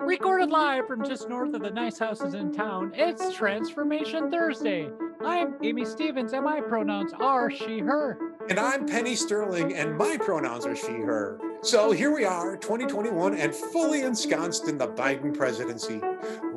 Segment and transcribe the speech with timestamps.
[0.00, 4.88] Recorded live from just north of the nice houses in town, it's Transformation Thursday.
[5.24, 8.18] I'm Amy Stevens, and my pronouns are she, her.
[8.48, 11.40] And I'm Penny Sterling, and my pronouns are she, her.
[11.62, 16.00] So here we are, 2021, and fully ensconced in the Biden presidency.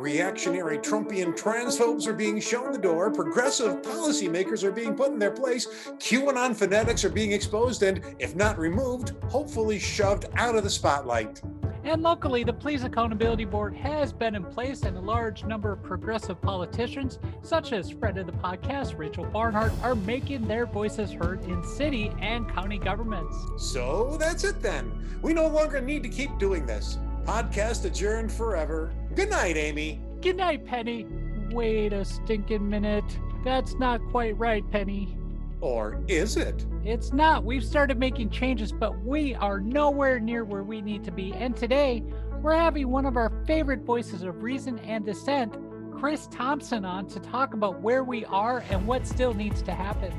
[0.06, 5.32] Reactionary Trumpian transphobes are being shown the door, progressive policymakers are being put in their
[5.32, 5.66] place,
[5.98, 11.42] QAnon fanatics are being exposed, and if not removed, hopefully shoved out of the spotlight.
[11.84, 15.82] And locally, the Police Accountability Board has been in place, and a large number of
[15.82, 21.44] progressive politicians, such as friend of the podcast, Rachel Barnhart, are making their voices heard
[21.46, 23.36] in city and county governments.
[23.58, 25.20] So that's it then.
[25.24, 27.00] We no longer need to keep doing this.
[27.26, 28.94] Podcast adjourned forever.
[29.16, 30.02] Good night, Amy.
[30.22, 31.08] Good night, Penny.
[31.52, 33.18] Wait a stinking minute.
[33.46, 35.18] That's not quite right, Penny.
[35.62, 36.66] Or is it?
[36.84, 37.46] It's not.
[37.46, 41.32] We've started making changes, but we are nowhere near where we need to be.
[41.32, 42.04] And today,
[42.42, 45.56] we're having one of our favorite voices of reason and dissent,
[45.98, 50.12] Chris Thompson, on to talk about where we are and what still needs to happen.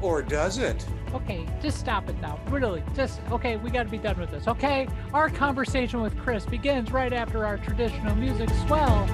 [0.00, 0.86] Or does it?
[1.14, 2.38] Okay, just stop it now.
[2.48, 4.48] Really, just okay, we got to be done with this.
[4.48, 9.04] Okay, our conversation with Chris begins right after our traditional music swell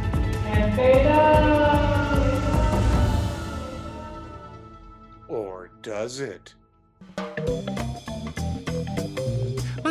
[0.46, 1.98] and beta.
[5.28, 6.54] Or does it?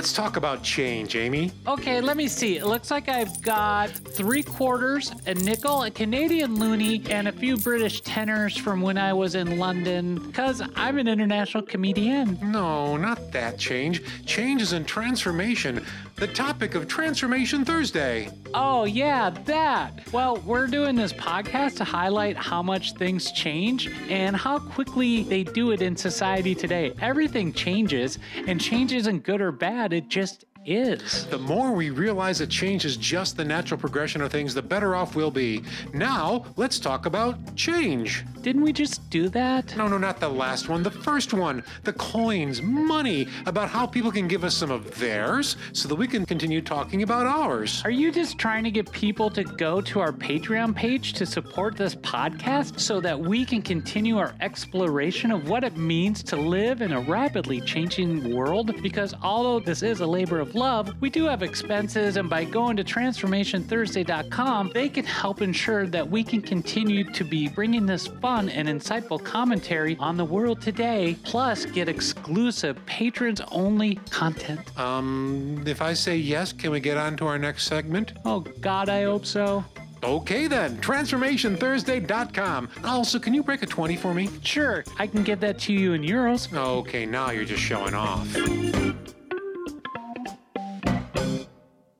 [0.07, 1.51] Let's talk about change, Amy.
[1.67, 2.55] Okay, let me see.
[2.55, 7.57] It looks like I've got three quarters, a nickel, a Canadian loonie, and a few
[7.57, 12.39] British tenners from when I was in London, because I'm an international comedian.
[12.41, 14.01] No, not that change.
[14.25, 15.85] Change is in transformation.
[16.17, 18.31] The topic of Transformation Thursday.
[18.55, 20.11] Oh, yeah, that.
[20.11, 25.43] Well, we're doing this podcast to highlight how much things change and how quickly they
[25.43, 26.91] do it in society today.
[27.01, 31.25] Everything changes, and change isn't good or bad, it just is.
[31.27, 34.95] The more we realize that change is just the natural progression of things, the better
[34.95, 35.63] off we'll be.
[35.93, 38.25] Now, let's talk about change.
[38.41, 39.75] Didn't we just do that?
[39.75, 40.83] No, no, not the last one.
[40.83, 41.63] The first one.
[41.83, 46.07] The coins, money, about how people can give us some of theirs so that we
[46.07, 47.81] can continue talking about ours.
[47.83, 51.75] Are you just trying to get people to go to our Patreon page to support
[51.75, 56.81] this podcast so that we can continue our exploration of what it means to live
[56.81, 58.81] in a rapidly changing world?
[58.81, 62.75] Because although this is a labor of love, we do have expenses, and by going
[62.77, 68.49] to transformationthursday.com, they can help ensure that we can continue to be bringing this fun
[68.49, 74.77] and insightful commentary on the world today, plus get exclusive patrons only content.
[74.77, 78.13] Um, if I say yes, can we get on to our next segment?
[78.25, 79.63] Oh, God, I hope so.
[80.03, 82.69] Okay then, transformationthursday.com.
[82.83, 84.29] Also, can you break a 20 for me?
[84.43, 86.55] Sure, I can get that to you in euros.
[86.55, 88.27] Okay, now you're just showing off.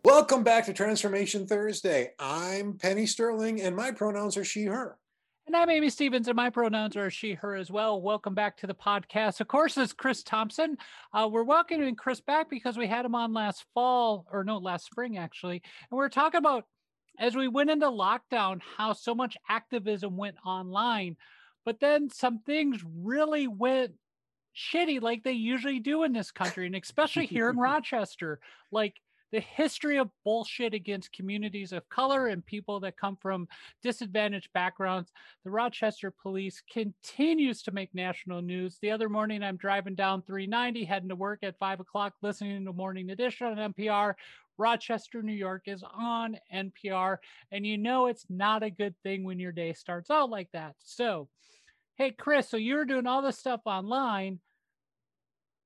[0.08, 2.14] Welcome back to Transformation Thursday.
[2.18, 4.98] I'm Penny Sterling, and my pronouns are she, her.
[5.46, 8.02] And I'm Amy Stevens, and my pronouns are she, her as well.
[8.02, 9.42] Welcome back to the podcast.
[9.42, 10.78] Of course, it's Chris Thompson.
[11.14, 14.86] Uh, we're welcoming Chris back because we had him on last fall, or no, last
[14.86, 15.62] spring actually.
[15.92, 16.64] And we are talking about
[17.20, 21.18] as we went into lockdown, how so much activism went online,
[21.66, 23.92] but then some things really went
[24.56, 28.40] shitty like they usually do in this country, and especially here in Rochester.
[28.72, 28.94] Like
[29.32, 33.48] the history of bullshit against communities of color and people that come from
[33.84, 35.12] disadvantaged backgrounds.
[35.44, 38.78] The Rochester police continues to make national news.
[38.82, 42.74] The other morning, I'm driving down 390, heading to work at five o'clock, listening to
[42.74, 44.14] Morning Edition on NPR.
[44.58, 47.18] Rochester, New York is on NPR.
[47.52, 50.76] And you know it's not a good thing when your day starts out like that.
[50.80, 51.30] So,
[51.96, 54.40] hey, Chris, so you're doing all this stuff online.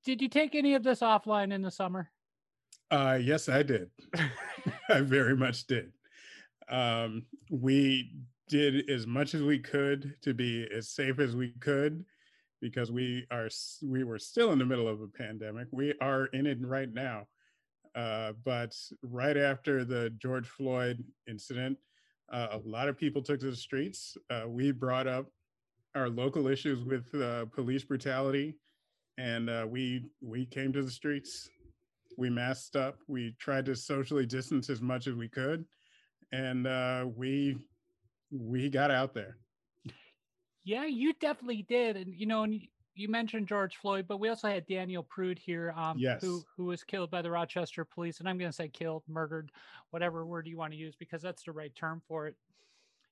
[0.03, 2.09] Did you take any of this offline in the summer?
[2.91, 3.89] Uh, yes, I did.
[4.89, 5.91] I very much did.
[6.69, 8.13] Um, we
[8.47, 12.05] did as much as we could to be as safe as we could
[12.61, 13.49] because we are
[13.83, 15.67] we were still in the middle of a pandemic.
[15.71, 17.27] We are in it right now.
[17.95, 21.77] Uh, but right after the George Floyd incident,
[22.31, 24.15] uh, a lot of people took to the streets.
[24.29, 25.25] Uh, we brought up
[25.95, 28.55] our local issues with uh, police brutality,
[29.17, 31.49] and uh, we we came to the streets
[32.17, 32.97] we masked up.
[33.07, 35.65] We tried to socially distance as much as we could,
[36.31, 37.57] and uh, we
[38.31, 39.37] we got out there.
[40.63, 42.61] Yeah, you definitely did, and you know, and
[42.93, 46.21] you mentioned George Floyd, but we also had Daniel Prude here, um, yes.
[46.21, 49.51] who who was killed by the Rochester police, and I'm going to say killed, murdered,
[49.89, 52.35] whatever word you want to use, because that's the right term for it.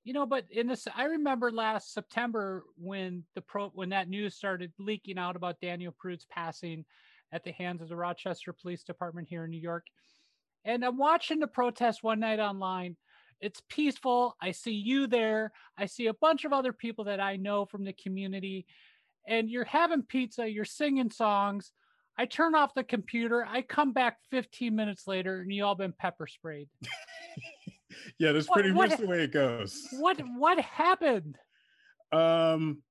[0.03, 4.35] You know, but in this, I remember last September when the pro when that news
[4.35, 6.85] started leaking out about Daniel Prude's passing
[7.31, 9.85] at the hands of the Rochester Police Department here in New York.
[10.65, 12.95] And I'm watching the protest one night online.
[13.39, 14.35] It's peaceful.
[14.41, 15.51] I see you there.
[15.77, 18.65] I see a bunch of other people that I know from the community.
[19.27, 21.71] And you're having pizza, you're singing songs.
[22.17, 23.45] I turn off the computer.
[23.45, 26.67] I come back 15 minutes later and you all been pepper sprayed.
[28.19, 29.87] yeah, that's What- pretty what- much the way it goes.
[29.99, 31.37] What what happened?
[32.11, 32.81] Um,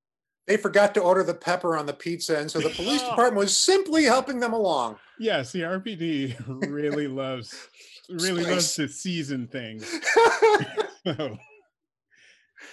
[0.48, 3.10] They forgot to order the pepper on the pizza, and so the police Oh.
[3.10, 4.96] department was simply helping them along.
[5.20, 6.34] yeah, RPD
[6.70, 7.54] really loves
[8.08, 9.84] really loves to season things.
[11.06, 11.38] So,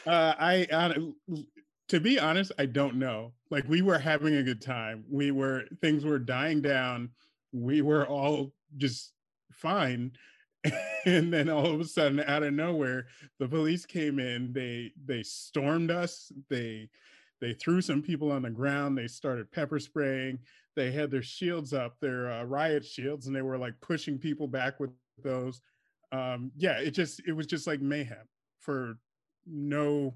[0.08, 1.16] uh, I, hon-
[1.90, 3.34] to be honest, I don't know.
[3.50, 5.04] Like we were having a good time.
[5.10, 7.10] We were things were dying down.
[7.54, 9.14] We were all just
[9.54, 10.12] fine.
[11.06, 13.06] And then all of a sudden, out of nowhere,
[13.40, 14.52] the police came in.
[14.52, 16.32] They they stormed us.
[16.50, 16.90] They
[17.42, 18.98] they threw some people on the ground.
[18.98, 20.40] They started pepper spraying.
[20.76, 24.48] They had their shields up, their uh, riot shields, and they were like pushing people
[24.48, 24.92] back with
[25.24, 25.62] those.
[26.12, 28.28] Um, yeah, it just it was just like mayhem
[28.60, 28.98] for
[29.46, 30.16] no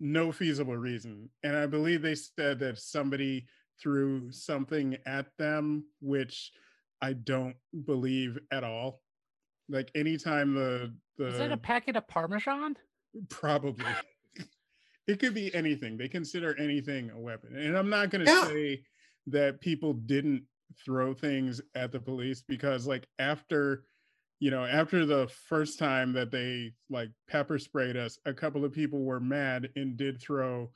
[0.00, 1.28] no feasible reason.
[1.42, 3.46] And I believe they said that somebody
[3.80, 6.52] threw something at them, which
[7.00, 9.02] I don't believe at all.
[9.68, 12.76] Like anytime the the Is that a packet of Parmesan?
[13.28, 13.84] probably
[15.08, 15.96] it could be anything.
[15.96, 17.56] They consider anything a weapon.
[17.56, 18.46] And I'm not gonna Yeah.
[18.46, 18.84] say
[19.26, 20.46] that people didn't
[20.84, 23.84] throw things at the police because like after
[24.38, 28.72] you know after the first time that they like pepper sprayed us a couple of
[28.72, 30.70] people were mad and did throw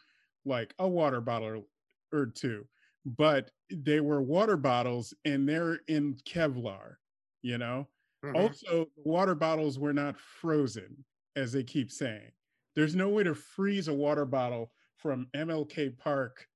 [0.46, 1.68] like a water bottle
[2.12, 2.66] or two
[3.04, 6.96] but they were water bottles and they're in kevlar
[7.42, 7.86] you know
[8.24, 8.34] Mhm.
[8.34, 11.04] also water bottles were not frozen
[11.36, 12.32] as they keep saying
[12.74, 16.46] there's no way to freeze a water bottle from mlk park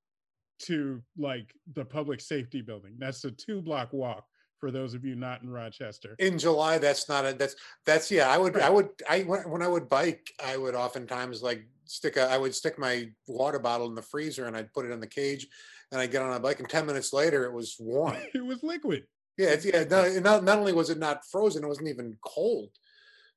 [0.59, 4.27] to like the public safety building that's a two block walk
[4.59, 8.31] for those of you not in rochester in July, that's not a that's that's yeah.
[8.31, 12.17] I would I would I when when I would bike, I would oftentimes like stick
[12.17, 15.01] a I would stick my water bottle in the freezer and I'd put it in
[15.01, 15.47] the cage,
[15.93, 18.17] and I'd get on a bike, and ten minutes later it was warm.
[18.35, 19.05] it was liquid
[19.37, 19.85] Yeah, it's, yeah.
[19.85, 22.71] No, not not only was it not frozen, it wasn't even cold.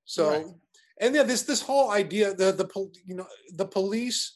[0.05, 0.45] So, Right.
[0.99, 2.67] And yeah, this this whole idea the the
[3.05, 4.33] you know the police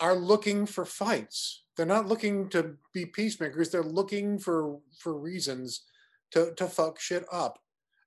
[0.00, 1.64] are looking for fights.
[1.76, 3.70] They're not looking to be peacemakers.
[3.70, 5.82] They're looking for for reasons
[6.32, 7.58] to to fuck shit up.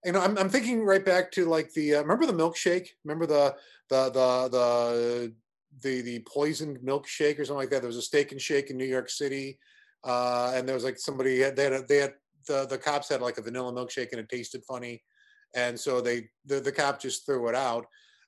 [0.06, 2.88] You know, I'm I'm thinking right back to like the uh, remember the milkshake.
[3.06, 3.56] Remember the
[3.90, 5.34] the the the
[5.82, 7.82] the the poisoned milkshake or something like that.
[7.82, 9.60] There was a steak and shake in New York City,
[10.04, 12.14] uh, and there was like somebody had they had a, they had
[12.48, 15.04] the the cops had like a vanilla milkshake and it tasted funny,
[15.54, 17.86] and so they the the cop just threw it out,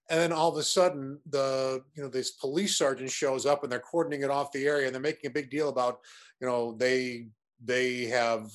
[0.09, 3.71] and then all of a sudden the you know this police sergeant shows up and
[3.71, 5.99] they're cordoning it off the area and they're making a big deal about
[6.39, 7.27] you know they
[7.63, 8.49] they have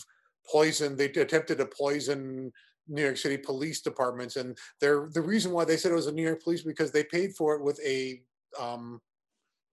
[0.50, 2.52] poisoned they attempted to poison
[2.88, 6.12] New York City police departments and they're the reason why they said it was a
[6.12, 8.22] New York police because they paid for it with a
[8.58, 9.00] um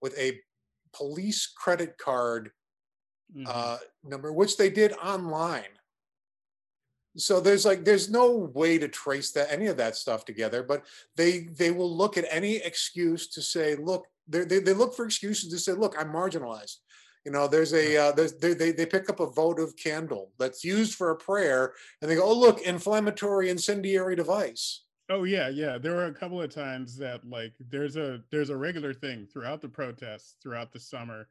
[0.02, 0.38] with a
[0.92, 2.50] police credit card
[3.34, 3.44] Mhm.
[3.48, 5.76] uh, number, which they did online.
[7.16, 10.84] So there's like there's no way to trace that any of that stuff together, but
[11.16, 15.50] they they will look at any excuse to say, look, they they, look for excuses
[15.50, 16.76] to say, look, I'm marginalized.
[17.24, 20.62] You know, there's a uh, there's, they, they they pick up a votive candle that's
[20.62, 24.82] used for a prayer, and they go, oh look, inflammatory incendiary device.
[25.08, 25.78] Oh yeah, yeah.
[25.78, 29.60] There were a couple of times that like there's a there's a regular thing throughout
[29.60, 31.28] the protests throughout the summer.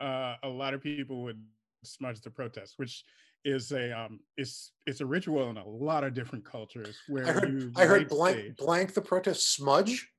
[0.00, 1.42] Uh, a lot of people would
[1.82, 3.04] smudge the protest, which
[3.46, 7.32] is a um it's it's a ritual in a lot of different cultures where I
[7.32, 8.56] heard you I heard blank sage.
[8.56, 10.10] blank the protest smudge.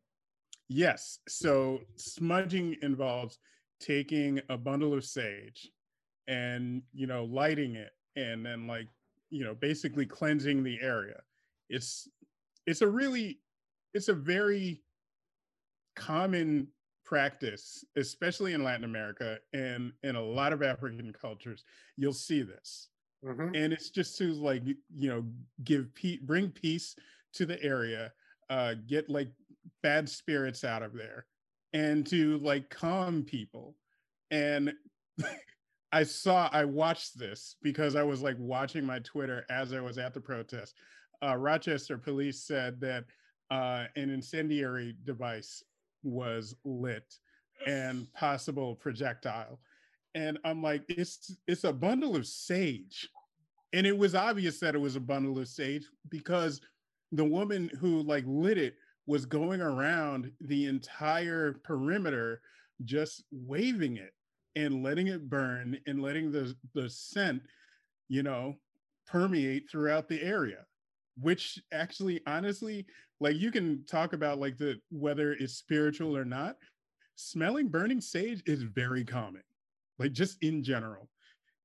[0.69, 1.19] Yes.
[1.27, 3.37] So smudging involves
[3.79, 5.69] taking a bundle of sage
[6.27, 8.87] and, you know, lighting it and then like,
[9.29, 11.21] you know, basically cleansing the area.
[11.69, 12.07] It's
[12.65, 13.41] it's a really
[13.93, 14.83] it's a very
[15.97, 16.67] common
[17.05, 21.65] practice, especially in Latin America and in a lot of African cultures.
[21.97, 22.87] You'll see this
[23.23, 23.55] Mhm.
[23.55, 25.25] and it's just to like you know
[25.63, 26.95] give pe- bring peace
[27.33, 28.13] to the area
[28.49, 29.31] uh get like
[29.81, 31.27] bad spirits out of there
[31.73, 33.77] and to like calm people.
[34.31, 34.73] And
[35.91, 39.97] i saw i watched this because i was like watching my twitter as i was
[39.97, 40.75] at the protest.
[41.23, 43.05] Uh rochester police said that
[43.49, 45.63] uh an incendiary device
[46.03, 47.17] was lit
[47.65, 49.61] and possible projectile
[50.15, 53.09] and i'm like it's it's a bundle of sage.
[53.73, 56.61] And it was obvious that it was a bundle of sage because
[57.11, 62.41] the woman who like lit it was going around the entire perimeter
[62.85, 64.13] just waving it
[64.55, 67.41] and letting it burn and letting the the scent
[68.09, 68.55] you know
[69.07, 70.65] permeate throughout the area
[71.19, 72.85] which actually honestly
[73.19, 76.57] like you can talk about like the whether it's spiritual or not
[77.15, 79.41] smelling burning sage is very common
[79.99, 81.09] like just in general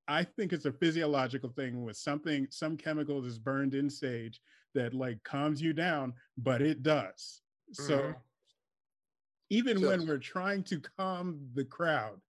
[0.09, 4.41] i think it's a physiological thing with something some chemical that's burned in sage
[4.75, 8.17] that like calms you down but it does so Mhm.
[9.51, 12.21] even So- when we're trying to calm the crowd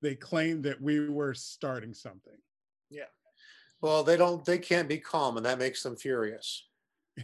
[0.00, 2.38] they claim that we were starting something
[2.90, 3.06] Yeah.
[3.80, 4.44] Well, they don't.
[4.44, 6.68] They can't be calm, and that makes them furious.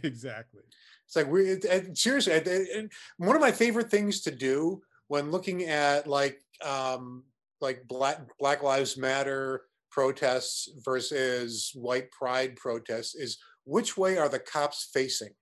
[0.03, 0.63] exactly
[1.05, 1.59] It's like we
[1.93, 2.89] seriously.
[3.17, 7.23] one of my favorite things to do when looking at like um,
[7.61, 14.39] like Black Black Lives Matter protests versus white pride protests is which way are the
[14.39, 15.33] cops facing?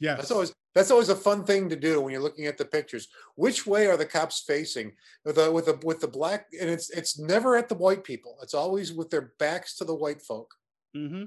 [0.00, 2.64] yeah That's always that's always a fun thing to do when you're looking at the
[2.64, 3.06] pictures.
[3.36, 4.92] Which way are the cops facing?
[5.24, 8.38] With the with the with the black and it's it's never at the white people.
[8.42, 10.52] It's always with their backs to the white folk.
[10.96, 11.24] mm-hmm.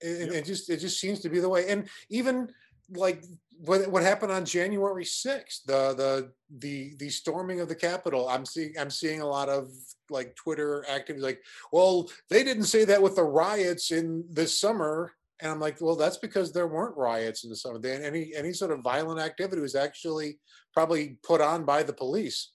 [0.00, 0.32] It, Yep.
[0.34, 1.68] it just it just seems to be the way.
[1.68, 2.48] And even
[2.90, 3.24] like
[3.58, 8.28] what what happened on January 6th, the the the the storming of the Capitol.
[8.28, 9.70] I'm seeing I'm seeing a lot of
[10.10, 15.12] like Twitter activity like, well, they didn't say that with the riots in this summer.
[15.40, 17.78] And I'm like, well, that's because there weren't riots in the summer.
[17.78, 20.38] Then any any sort of violent activity was actually
[20.72, 22.52] probably put on by the police.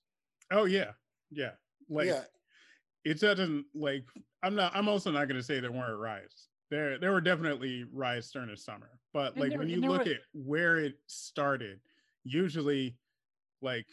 [0.51, 0.91] oh yeah
[1.31, 1.51] yeah
[1.89, 2.21] like yeah,
[3.03, 4.03] it doesn't like
[4.43, 7.85] i'm not i'm also not going to say there weren't riots there there were definitely
[7.93, 10.95] riots during the summer but And like there- when you look were- at where it
[11.07, 11.79] started
[12.23, 12.97] usually
[13.61, 13.87] like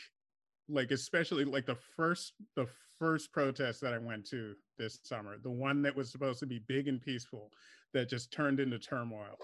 [0.69, 2.67] like especially like the first the
[2.99, 6.59] first protest that i went to this summer the one that was supposed to be
[6.67, 7.53] big and peaceful
[7.93, 9.37] that just turned into turmoil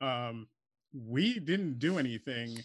[0.00, 0.46] um
[0.94, 2.58] we didn't do anything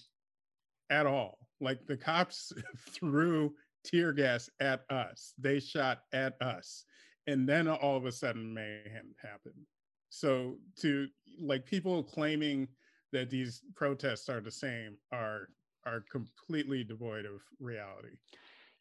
[0.90, 1.38] at all.
[1.62, 2.52] Like the cops
[2.92, 3.54] threw
[3.86, 5.34] tear gas at us.
[5.38, 6.84] They shot at us.
[7.28, 9.66] And then all of a sudden mayhem happened
[10.10, 11.08] so to
[11.40, 12.68] like people claiming
[13.12, 15.50] that these protests are the same are
[15.86, 18.10] are completely devoid of reality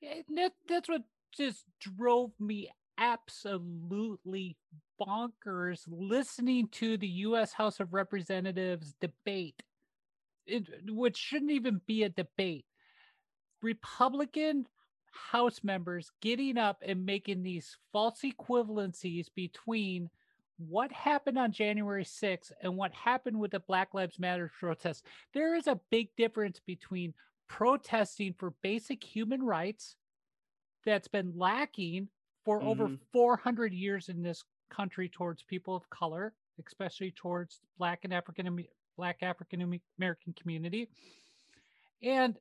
[0.00, 1.02] Yeah, that, that's what
[1.37, 4.56] just drove me absolutely
[5.00, 9.62] bonkers listening to the US House of Representatives debate,
[10.47, 12.64] it, which shouldn't even be a debate.
[13.62, 14.66] Republican
[15.30, 20.11] House members getting up and making these false equivalencies between
[20.58, 25.02] what happened on January 6th and what happened with the Black Lives Matter protests.
[25.34, 27.14] There is a big difference between
[27.48, 29.96] protesting for basic human rights
[30.84, 32.08] that's been lacking
[32.44, 33.00] for over Mhm.
[33.12, 36.34] 400 years in this country towards people of color,
[36.64, 40.88] especially towards Black and African Black African American community,
[42.02, 42.38] and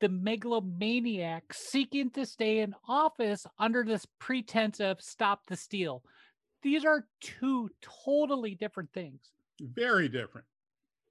[0.00, 6.02] the megalomaniac seeking to stay in office under this pretense of stop the steal.
[6.62, 9.20] These are two totally different things.
[9.60, 10.46] very different.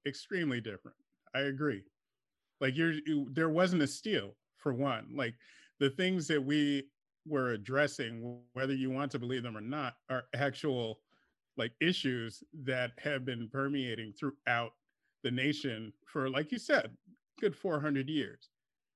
[0.05, 0.97] Extremely different.
[1.35, 1.83] I agree.
[2.59, 5.07] Like you're you, there wasn't a steal for one.
[5.15, 5.35] Like
[5.79, 6.87] the things that we
[7.27, 10.99] were addressing whether you want to believe them or not are actual
[11.57, 14.71] like issues that have been permeating throughout
[15.23, 16.91] the nation for like you said
[17.39, 18.49] good 400 years.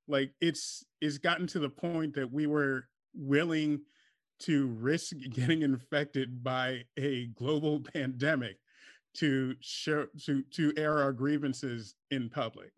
[0.08, 3.82] Like it's it's gotten to the point that we were willing
[4.42, 8.58] to risk getting infected by a global pandemic
[9.16, 12.72] to show to to air our grievances in public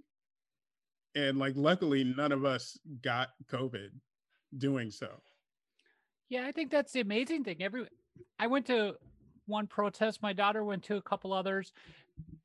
[1.15, 3.89] and like luckily none of us got covid
[4.57, 5.09] doing so
[6.29, 7.61] Yeah, I think that's the amazing thing.
[7.61, 7.87] Every
[8.39, 8.95] I went to
[9.47, 11.73] one protest, my daughter went to a couple others.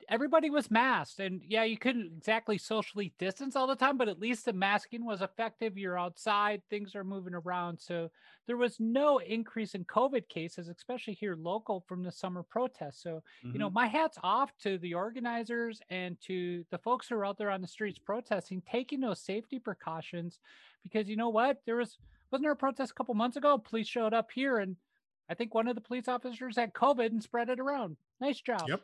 [0.09, 4.19] Everybody was masked, and yeah, you couldn't exactly socially distance all the time, but at
[4.19, 5.79] least the masking was effective.
[5.79, 8.11] You're outside, things are moving around, so
[8.47, 13.03] there was no increase in COVID cases, especially here local from the summer protests.
[13.03, 13.75] So you know, Mhm.
[13.75, 17.63] my hat's off to the organizers and to the folks who are out there on
[17.63, 20.41] the streets protesting, taking those safety precautions.
[20.83, 21.63] Because you know what?
[21.65, 21.99] There was
[22.31, 23.57] wasn't there a protest a couple months ago?
[23.57, 24.77] Police showed up here, and
[25.31, 27.97] I think one of the police officers had COVID and spread it around.
[28.21, 28.64] Nice job.
[28.69, 28.81] yep.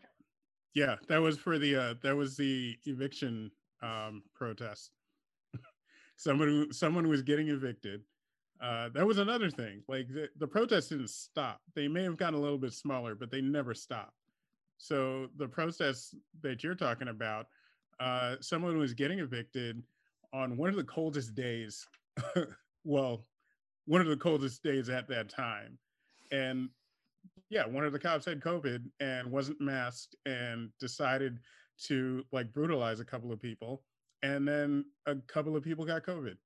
[0.74, 3.50] Yeah that was for the uh that was the eviction
[3.82, 4.90] um protest.
[6.16, 8.02] Someone someone was getting evicted.
[8.60, 11.60] Uh that was another thing like the, the protest didn't stop.
[11.74, 14.14] They may have gotten a little bit smaller but they never stopped.
[14.78, 17.46] So the protests that you're talking about
[18.00, 19.82] uh someone was getting evicted
[20.32, 21.86] on one of the coldest days.
[22.84, 23.26] Well
[23.86, 25.78] one of the coldest days at that time
[26.30, 26.68] and
[27.50, 31.38] yeah one of the cops had covid and wasn't masked and decided
[31.78, 33.82] to like brutalize a couple of people
[34.22, 36.36] and then a couple of people got covid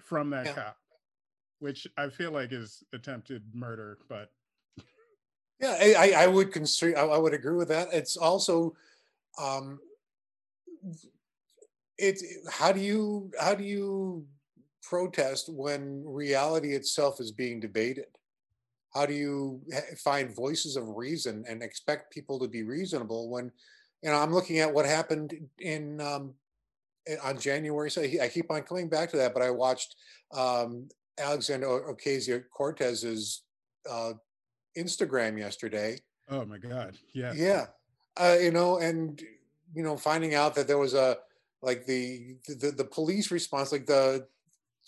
[0.00, 0.52] from that Yeah.
[0.52, 0.76] cop
[1.58, 4.30] which i feel like is attempted murder but
[5.58, 6.98] Yeah, I, I would consider.
[6.98, 7.88] I would agree with that.
[7.90, 8.76] It's also,
[9.40, 9.80] um,
[11.96, 12.20] it.
[12.50, 14.26] How do you how do you
[14.82, 18.06] protest when reality itself is being debated?
[18.96, 19.60] How do you
[19.98, 23.52] find voices of reason and expect people to be reasonable when,
[24.02, 26.32] you know, I'm looking at what happened in um,
[27.22, 27.90] on January.
[27.90, 29.96] So I keep on coming back to that, but I watched
[30.34, 30.88] um,
[31.18, 33.42] Alexander Ocasio Cortez's
[33.90, 34.12] uh,
[34.78, 35.98] Instagram yesterday.
[36.30, 36.96] Oh my God!
[37.12, 37.66] Yeah, yeah,
[38.16, 39.22] uh, you know, and
[39.74, 41.18] you know, finding out that there was a
[41.62, 44.26] like the the, the police response, like the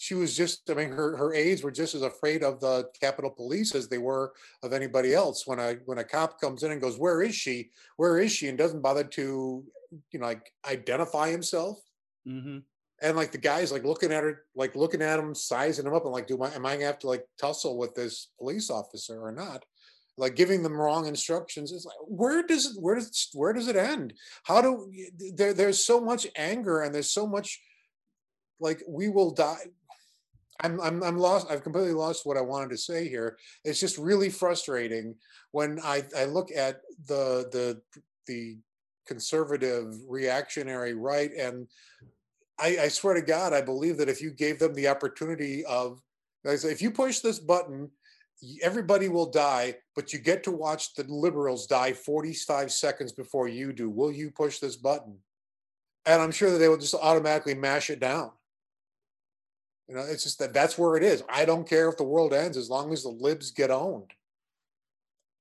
[0.00, 3.30] she was just i mean her, her aides were just as afraid of the capitol
[3.30, 5.46] police as they were of anybody else.
[5.46, 7.70] When a when a cop comes in and goes where is she?
[7.96, 8.48] Where is she?
[8.48, 9.64] and doesn't bother to
[10.12, 11.78] you know like identify himself.
[12.26, 12.58] Mm-hmm.
[13.00, 16.04] and like the guy's like looking at her like looking at him sizing him up
[16.04, 19.20] and like do I, am i gonna have to like tussle with this police officer
[19.20, 19.64] or not?
[20.16, 21.72] Like giving them wrong instructions.
[21.72, 24.14] It's like where does it where does where does it end?
[24.44, 24.92] How do
[25.34, 27.60] there there's so much anger and there's so much
[28.60, 29.64] like we will die
[30.60, 31.46] I'm, I'm I'm lost.
[31.50, 33.38] I've completely lost what I wanted to say here.
[33.64, 35.14] It's just really frustrating
[35.52, 37.80] when I, I look at the the
[38.26, 38.58] the
[39.06, 41.66] conservative reactionary right and
[42.58, 46.02] I, I swear to God, I believe that if you gave them the opportunity of,
[46.44, 47.90] if you push this button,
[48.62, 53.72] everybody will die, but you get to watch the liberals die 45 seconds before you
[53.72, 53.88] do.
[53.88, 55.18] Will you push this button?
[56.06, 58.32] And I'm sure that they will just automatically mash it down.
[59.88, 61.22] You know, it's just that that's where it is.
[61.28, 64.12] I don't care if the world ends as long as the libs get owned.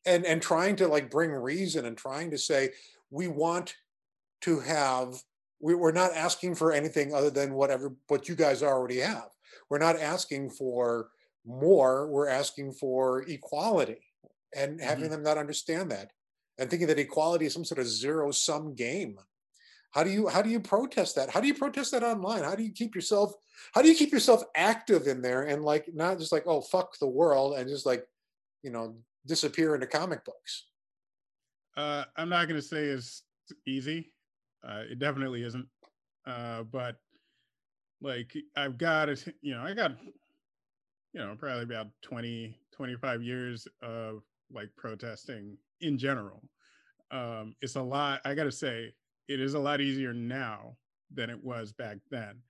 [0.06, 2.70] And and trying to like bring reason and trying to say
[3.12, 3.76] we want
[4.42, 5.22] to have
[5.60, 9.30] we, we're not asking for anything other than whatever what you guys already have.
[9.70, 11.10] We're not asking for
[11.46, 12.08] more.
[12.08, 14.00] We're asking for equality
[14.56, 15.14] and having mm-hmm.
[15.14, 16.12] them not understand that
[16.58, 19.18] and thinking that equality is some sort of zero sum game.
[19.92, 21.30] How do you how do you protest that?
[21.30, 22.44] How do you protest that online?
[22.44, 23.34] How do you keep yourself
[23.74, 26.98] how do you keep yourself active in there and like not just like oh fuck
[27.00, 28.06] the world and just like
[28.64, 30.66] you know disappear into comic books?
[31.76, 33.24] Uh, I'm not going to say it's
[33.68, 34.12] easy.
[34.68, 35.68] Uh, it definitely isn't.
[36.26, 36.96] Uh, but
[38.02, 39.92] like I've got it, you know, I got,
[41.14, 46.44] you know, probably about 20, 25 years of like protesting in general.
[47.12, 48.94] Um, it's a lot, I got to say,
[49.28, 50.76] it is a lot easier now
[51.14, 52.42] than it was back then.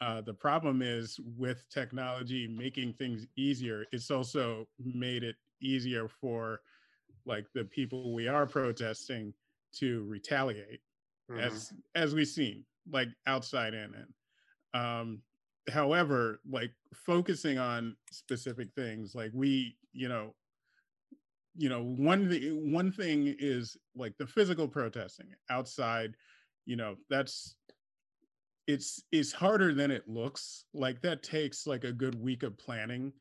[0.00, 6.60] Uh, the problem is with technology making things easier, it's also made it easier for
[7.24, 9.32] like the people we are protesting
[9.72, 10.80] to retaliate
[11.30, 11.40] mm-hmm.
[11.40, 14.12] as as we've seen like outside in and
[14.74, 15.22] um
[15.70, 20.34] however like focusing on specific things like we you know
[21.56, 22.30] you know one
[22.72, 26.14] one thing is like the physical protesting outside
[26.64, 27.56] you know that's
[28.66, 30.66] it's it's harder than it looks.
[30.72, 33.12] Like that takes like a good week of planning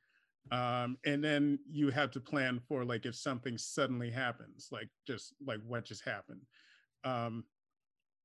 [0.49, 5.35] um and then you have to plan for like if something suddenly happens like just
[5.45, 6.41] like what just happened.
[7.03, 7.45] Um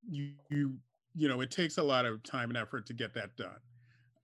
[0.08, 0.78] you you
[1.14, 3.60] you know it takes a lot of time and effort to get that done.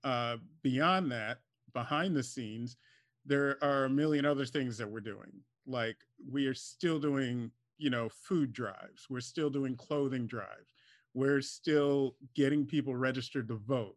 [0.03, 1.39] Uh beyond that
[1.73, 2.77] behind the scenes
[3.25, 5.31] there are a million other things that we're doing
[5.65, 5.97] like
[6.29, 10.73] we are still doing you know food drives we're still doing clothing drives
[11.13, 13.95] we're still getting people registered to vote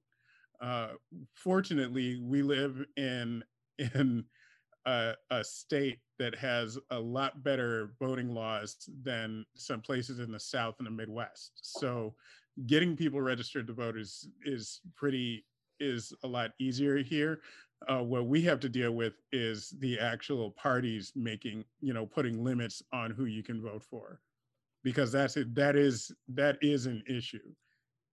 [0.61, 0.89] uh,
[1.35, 3.43] fortunately we live in
[3.79, 4.25] in
[4.87, 10.41] a, a, state that has a lot better voting laws than some places in the
[10.41, 11.53] South and the Midwest.
[11.61, 12.15] So
[12.67, 15.45] getting people registered to vote is is pretty
[15.79, 17.41] is a lot easier here.
[17.89, 22.43] Uh, what we have to deal with is the actual parties making, you know, putting
[22.43, 24.21] limits on who you can vote for,
[24.83, 25.55] because that's it.
[25.55, 27.53] That is that is an issue.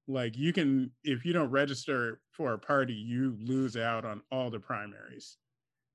[0.07, 4.49] Like you can, if you don't register for a party, you lose out on all
[4.49, 5.37] the primaries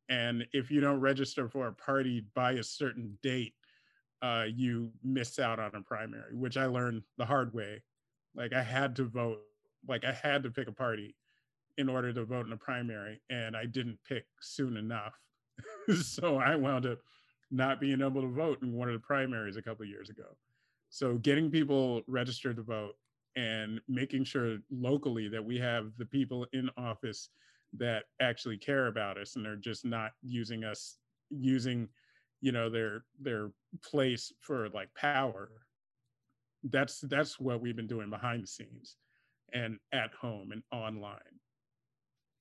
[0.09, 3.55] and if you don't register for a party by a certain date
[4.23, 7.83] uh, you miss out on a primary which i learned the hard way
[8.35, 9.39] like i had to vote
[9.87, 11.15] like i had to pick a party
[11.79, 15.15] in order to vote in a primary and i didn't pick soon enough.
[16.03, 16.99] So i wound up
[17.51, 20.37] not being able to vote in one of the primaries a couple years ago.
[20.91, 22.95] So getting people registered to vote
[23.37, 27.31] and making sure locally that we have the people in office
[27.77, 30.99] that actually care about us and they're just not using us
[31.31, 31.89] using
[32.41, 33.51] you know their their
[33.83, 35.51] place for like power.
[36.65, 38.97] That's that's what we've been doing behind the scenes
[39.53, 41.19] and at home and online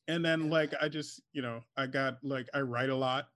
[0.08, 3.28] and then like i just you know i got like i write a lot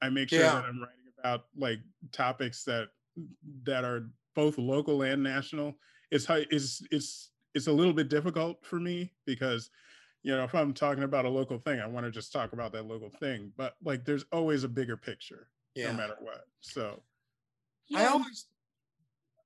[0.00, 0.54] i make sure yeah.
[0.54, 2.88] that i'm writing about like topics that
[3.64, 5.74] that are both local and national,
[6.10, 9.70] it's it's it's it's a little bit difficult for me because
[10.22, 12.72] you know if i'm talking about a local thing i want to just talk about
[12.72, 15.90] that local thing but like there's always a bigger picture yeah.
[15.90, 17.00] no matter what so
[17.88, 18.00] yeah.
[18.00, 18.46] i always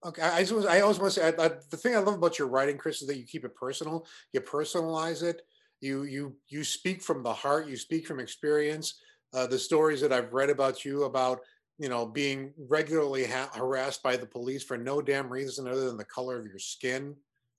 [0.05, 2.39] okay i always, I always want to say I, I, the thing i love about
[2.39, 5.43] your writing chris is that you keep it personal you personalize it
[5.81, 9.01] you you you speak from the heart you speak from experience.
[9.35, 11.41] Uh, the stories that i've read about you about
[11.79, 15.97] you know being regularly ha- harassed by the police for no damn reason other than
[15.97, 17.15] the color of your skin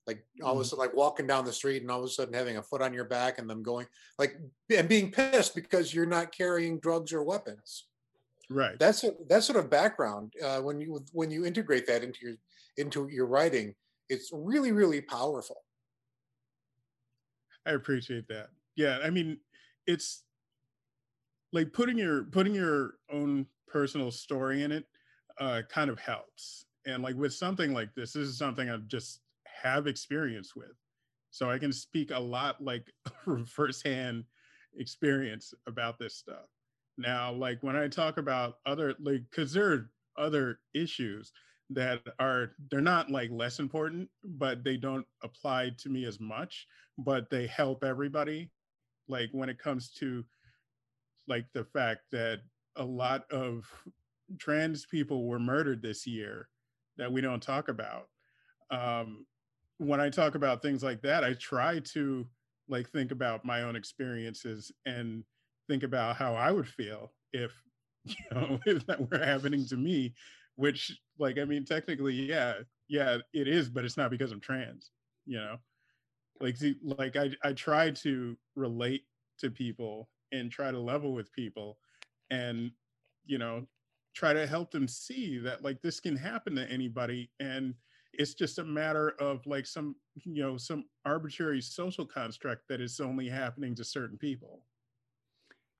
[0.08, 0.68] like all of a mm-hmm.
[0.70, 2.94] sudden like walking down the street and all of a sudden having a foot on
[2.94, 3.86] your back and them going
[4.18, 4.38] like
[4.74, 7.84] and being pissed because you're not carrying drugs or weapons.
[8.50, 8.78] Right.
[8.78, 12.36] That's a, that sort of background uh, when you when you integrate that into your
[12.78, 13.74] into your writing
[14.08, 15.56] it's really really powerful
[17.66, 19.38] i appreciate that yeah i mean
[19.86, 20.24] it's
[21.52, 24.84] like putting your putting your own personal story in it
[25.40, 29.20] uh, kind of helps and like with something like this this is something i've just
[29.62, 30.72] have experience with.
[31.30, 32.90] So I can speak a lot like
[33.46, 34.24] firsthand
[34.76, 36.46] experience about this stuff.
[36.96, 41.32] Now, like when I talk about other, like, because there are other issues
[41.70, 46.66] that are, they're not like less important, but they don't apply to me as much,
[46.96, 48.50] but they help everybody.
[49.08, 50.24] Like when it comes to
[51.26, 52.40] like the fact that
[52.76, 53.64] a lot of
[54.38, 56.48] trans people were murdered this year
[56.96, 58.06] that we don't talk about.
[58.70, 59.26] Um,
[59.78, 62.26] when I talk about things like that, I try to
[62.68, 65.24] like think about my own experiences and
[65.68, 67.52] think about how I would feel if
[68.04, 70.14] you know if that were happening to me,
[70.58, 72.54] which like I mean technically yeah,
[72.88, 74.90] yeah, it is, but it's not because I'm trans,
[75.24, 75.58] you know.
[76.40, 79.04] Like see, like I I try to relate
[79.38, 81.78] to people and try to level with people
[82.30, 82.72] and
[83.24, 83.66] you know
[84.14, 87.74] try to help them see that like this can happen to anybody and
[88.14, 92.98] it's just a matter of like some you know some arbitrary social construct that is
[93.00, 94.64] only happening to certain people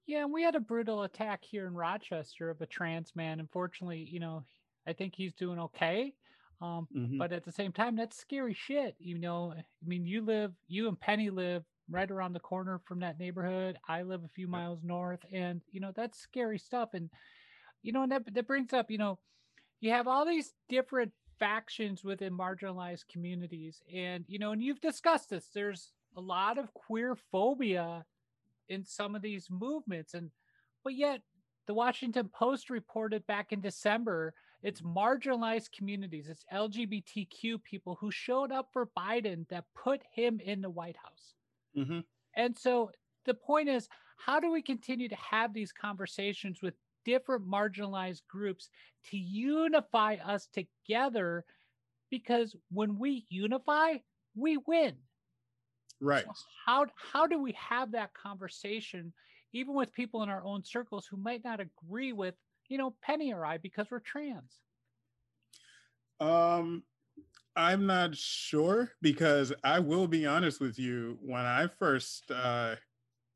[0.06, 4.08] yeah and we had a brutal attack here in rochester of a trans man unfortunately
[4.10, 4.44] you know
[4.88, 6.12] i think he's doing okay
[6.60, 7.18] um, mm-hmm.
[7.18, 10.88] but at the same time that's scary shit you know i mean you live you
[10.88, 14.80] and penny live right around the corner from that neighborhood i live a few miles
[14.82, 17.08] north and you know that's scary stuff and
[17.82, 19.18] you know and that, that brings up you know
[19.80, 23.82] you have all these different factions within marginalized communities.
[23.94, 28.04] And, you know, and you've discussed this, there's a lot of queer phobia
[28.68, 30.14] in some of these movements.
[30.14, 30.30] And,
[30.84, 31.20] but yet,
[31.66, 38.52] the Washington Post reported back in December it's marginalized communities, it's LGBTQ people who showed
[38.52, 41.34] up for Biden that put him in the White House.
[41.76, 42.00] Mm-hmm.
[42.34, 42.90] And so
[43.24, 48.68] the point is, how do we continue to have these conversations with different marginalized groups
[49.10, 51.44] to unify us together
[52.10, 53.94] because when we unify,
[54.34, 54.94] we win.
[56.00, 56.24] Right.
[56.24, 56.32] So
[56.66, 59.12] how how do we have that conversation
[59.52, 62.34] even with people in our own circles who might not agree with,
[62.68, 64.60] you know, Penny or I because we're trans?
[66.20, 66.82] Um
[67.56, 72.76] I'm not sure because I will be honest with you when I first uh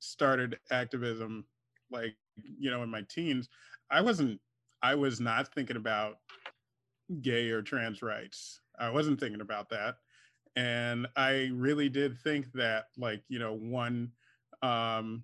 [0.03, 1.45] started activism
[1.93, 2.17] like
[2.59, 3.49] you know in my teens
[3.91, 4.41] i wasn't
[4.83, 6.17] i was not thinking about
[7.21, 9.97] gay or trans rights i wasn't thinking about that
[10.57, 14.11] and i really did think that like you know one
[14.63, 15.23] um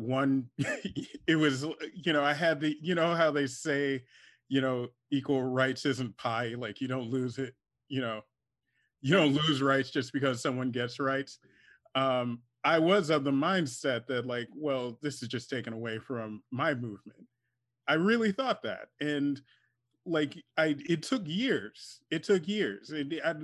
[0.00, 0.48] one
[1.26, 4.02] it was you know i had the you know how they say
[4.48, 7.54] you know equal rights isn't pie like you don't lose it
[7.88, 8.20] you know
[9.00, 11.38] you don't lose rights just because someone gets rights
[11.94, 16.42] um I was of the mindset that like, well, this is just taken away from
[16.50, 17.26] my movement.
[17.88, 19.40] I really thought that, and
[20.06, 22.00] like, I it took years.
[22.10, 22.90] It took years.
[22.90, 23.34] It, I,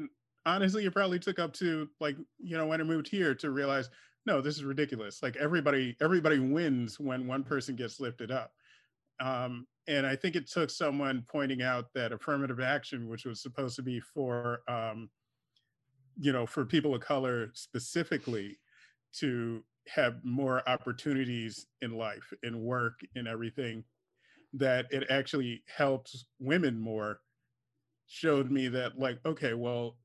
[0.45, 3.89] honestly, it probably took up to like you know when I moved here to realize,
[4.27, 5.23] no, this is ridiculous.
[5.23, 8.53] Like everybody, everybody wins when one person gets lifted up.
[9.21, 13.77] Um, and I think it took someone pointing out that affirmative action, which was supposed
[13.77, 15.09] to be for, um,
[16.19, 18.59] you know, for people of color specifically,
[19.21, 23.85] to have more opportunities in life in work and everything
[24.53, 27.21] that it actually helps women more
[28.09, 29.97] showed me that like okay well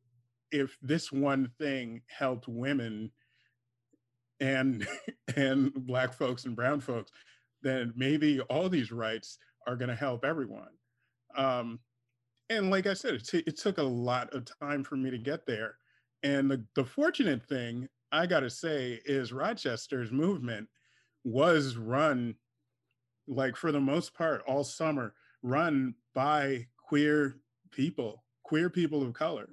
[0.52, 3.12] if this one thing helped women
[4.42, 4.86] and
[5.38, 7.12] and black folks and brown folks
[7.62, 10.72] then maybe all these rights are going to help everyone
[11.38, 11.80] um
[12.50, 15.18] and like i said it, t- it took a lot of time for me to
[15.18, 15.76] get there
[16.24, 20.68] and the, the fortunate thing I got to say is Rochester's movement
[21.24, 22.36] was run
[23.28, 27.38] like for the most part all summer run by queer
[27.72, 29.50] people, queer people of color,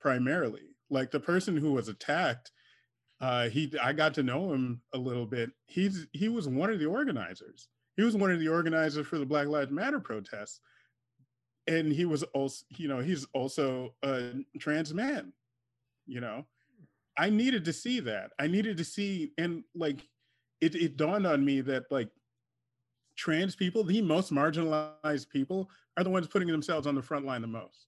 [0.00, 0.62] primarily.
[0.90, 2.50] Like the person who was attacked,
[3.22, 5.50] uh, he I got to know him a little bit.
[5.66, 7.68] He's he was one of the organizers.
[7.96, 10.60] He was one of the organizers for the Black Lives Matter protests,
[11.68, 15.32] and he was also you know he's also a trans man.
[16.06, 16.46] You know,
[17.16, 18.32] I needed to see that.
[18.40, 20.00] I needed to see and like
[20.60, 22.08] it, it dawned on me that like
[23.16, 27.42] trans people, the most marginalized people, are the ones putting themselves on the front line
[27.42, 27.86] the most.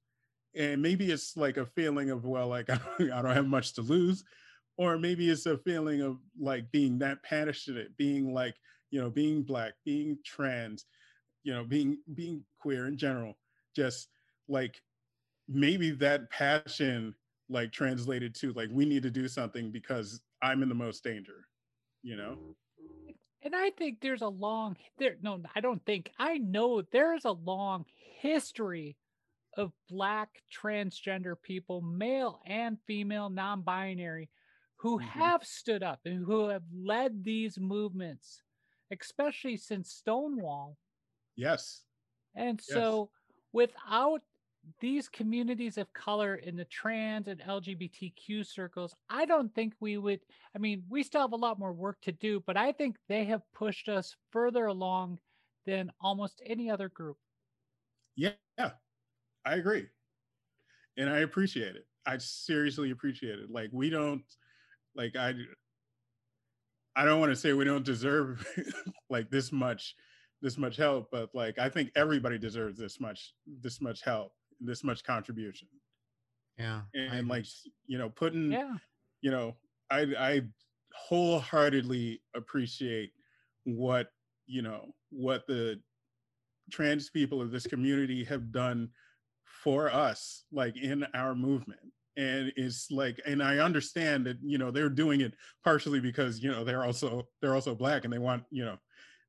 [0.57, 3.73] And maybe it's like a feeling of, well, like I don't, I don't have much
[3.75, 4.25] to lose.
[4.77, 8.57] Or maybe it's a feeling of like being that passionate, being like,
[8.91, 10.87] you know, being black, being trans,
[11.43, 13.35] you know, being being queer in general.
[13.77, 14.09] Just
[14.49, 14.81] like
[15.49, 17.15] maybe that passion
[17.49, 21.47] like translated to like we need to do something because I'm in the most danger,
[22.03, 22.39] you know?
[23.43, 27.33] And I think there's a long there no I don't think I know there's a
[27.33, 27.85] long
[28.21, 28.97] history
[29.57, 34.29] of black transgender people, male and female, non-binary,
[34.85, 35.19] who mm-hmm.
[35.19, 38.43] have stood up and who have led these movements,
[38.93, 40.77] especially since Stonewall.
[41.37, 41.85] Yes.
[42.37, 43.37] And so yes.
[43.55, 44.21] without
[44.81, 50.21] these communities of color in the trans and LGBTQ circles, I don't think we would.
[50.55, 53.25] I mean, we still have a lot more work to do, but I think they
[53.25, 55.19] have pushed us further along
[55.65, 57.17] than almost any other group.
[58.17, 58.73] Yeah, yeah
[59.47, 59.87] I agree.
[60.99, 61.87] And I appreciate it.
[62.05, 63.51] I seriously appreciate it.
[63.51, 64.23] Like, we don't,
[64.97, 65.35] like, I,
[66.97, 68.47] I don't want to say we don't deserve
[69.11, 69.95] like this much
[70.43, 74.85] this much help but like i think everybody deserves this much this much help this
[74.85, 75.69] much contribution.
[76.59, 76.83] Yeah.
[76.95, 77.47] And, and like,
[77.87, 78.75] you know, putting, yeah.
[79.21, 79.57] you know,
[79.91, 80.43] I, I
[80.95, 83.13] wholeheartedly appreciate
[83.65, 84.09] what,
[84.47, 85.81] you know, what the
[86.71, 88.89] trans people of this community have done
[89.45, 91.81] for us, like in our movement.
[92.17, 96.51] And it's like, and I understand that, you know, they're doing it partially because, you
[96.51, 98.79] know, they're also, they're also black and they want, you know,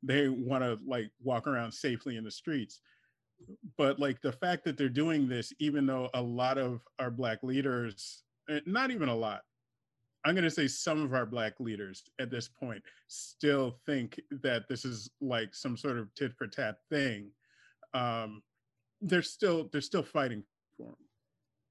[0.03, 2.81] they want to like walk around safely in the streets.
[3.77, 7.43] But like the fact that they're doing this even though a lot of our black
[7.43, 9.41] leaders eh, not even a lot
[10.25, 14.67] i'm going to say some of our black leaders at this point still think that
[14.67, 17.29] this is like some sort of tit for tat thing
[17.93, 18.41] um
[19.01, 20.43] they're still they're still fighting
[20.77, 20.95] for them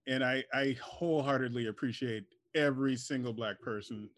[0.06, 4.08] and i i wholeheartedly appreciate every single black person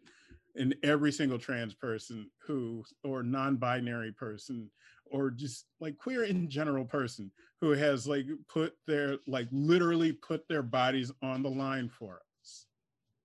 [0.56, 4.70] and every single trans person who or non-binary person
[5.06, 10.46] or just like queer in general person who has like put their like literally put
[10.48, 12.66] their bodies on the line for us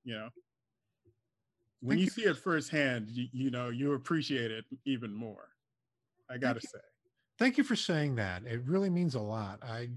[0.04, 0.30] you know?
[1.82, 5.50] When you, you, see it firsthand you, you, know you appreciate it even more
[6.30, 6.80] i gotta thank say.
[7.40, 8.44] Thank you for saying that.
[8.46, 9.64] It really means a lot.
[9.64, 9.90] I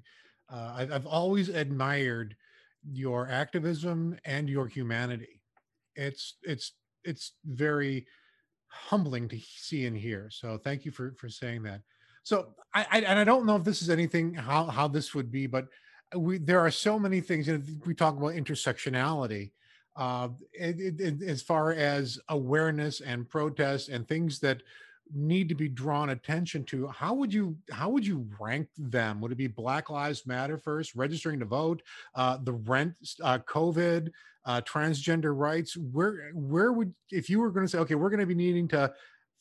[0.49, 2.37] uh, i've always admired
[2.93, 5.41] your activism and your humanity
[5.97, 6.73] it's it's
[7.05, 8.07] it's very
[8.69, 10.29] humbling to see and hear.
[10.31, 11.83] So thank you for for saying that.
[12.23, 15.31] So I, I and I don't know if this is anything how how this would
[15.31, 15.67] be, but
[16.17, 17.47] we there are so many things.
[17.47, 19.53] You know, we talk about intersectionality.
[19.97, 24.61] Uh, it, it, as far as awareness and protest and things that
[25.13, 29.21] need to be drawn attention to how would you how would you rank them?
[29.21, 31.83] Would it be black lives matter first registering to vote
[32.15, 34.11] uh, the rent uh, covid
[34.45, 35.77] uh, transgender rights?
[35.77, 38.69] Where where would if you were going to say okay we're going to be needing
[38.69, 38.93] to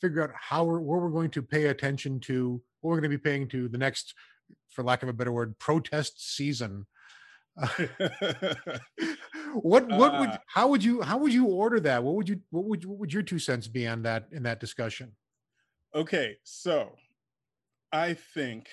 [0.01, 3.17] figure out how we're where we're going to pay attention to what we're going to
[3.17, 4.13] be paying to the next
[4.69, 6.85] for lack of a better word protest season
[9.61, 10.37] what what would uh.
[10.47, 12.03] how would you how would you order that?
[12.03, 14.59] What would you what would what would your two cents be on that in that
[14.59, 15.11] discussion
[15.95, 16.95] Okay, so
[17.91, 18.67] I think,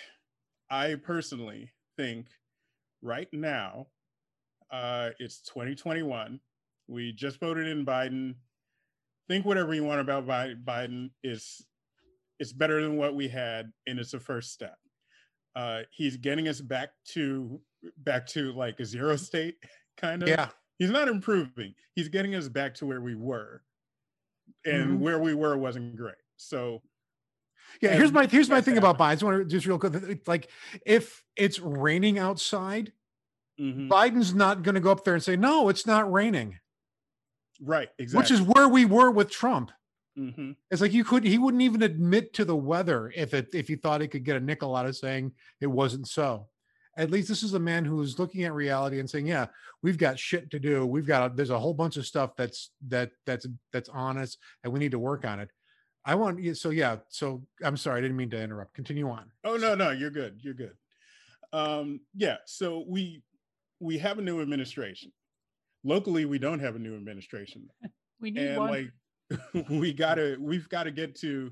[0.71, 2.29] I personally think
[3.03, 3.89] right now,
[4.73, 6.41] uh, it's 2021.
[6.89, 8.37] We just voted in Biden.
[9.29, 11.63] Think whatever you want about Biden is
[12.39, 14.77] it's better than what we had, and it's a first step.
[15.55, 17.61] Uh, he's getting us back to
[17.99, 19.57] back to like a zero state
[19.99, 20.29] kind of.
[20.29, 20.49] Yeah.
[20.79, 21.75] He's not improving.
[21.95, 23.63] He's getting us back to where we were,
[24.65, 25.01] and mm-hmm.
[25.01, 26.15] where we were wasn't great.
[26.39, 26.81] So
[27.81, 29.07] yeah, here's my here's my thing about Biden.
[29.07, 30.27] I just want to just real quick.
[30.27, 30.49] Like,
[30.87, 32.93] if it's raining outside,
[33.61, 33.89] mm-hmm.
[33.91, 36.59] Biden's not going to go up there and say, "No, it's not raining."
[37.61, 37.89] Right.
[37.99, 38.23] Exactly.
[38.23, 39.71] Which is where we were with Trump.
[40.19, 40.53] Mm-hmm.
[40.71, 43.77] It's like you could he wouldn't even admit to the weather if it if he
[43.77, 46.49] thought he could get a nickel out of saying it wasn't so.
[46.97, 49.47] At least this is a man who is looking at reality and saying, "Yeah,
[49.83, 50.85] we've got shit to do.
[50.85, 54.73] We've got a, there's a whole bunch of stuff that's that that's that's honest, and
[54.73, 55.51] we need to work on it."
[56.05, 56.55] I want you.
[56.55, 56.97] So yeah.
[57.09, 58.75] So I'm sorry, I didn't mean to interrupt.
[58.75, 59.31] Continue on.
[59.45, 60.41] Oh no, no, you're good.
[60.43, 60.75] You're good.
[61.53, 62.37] Um, yeah.
[62.47, 63.23] So we
[63.81, 65.13] we have a new administration.
[65.85, 67.69] Locally, we don't have a new administration,
[68.21, 68.71] We need and one.
[68.71, 71.51] like we gotta we've got to get to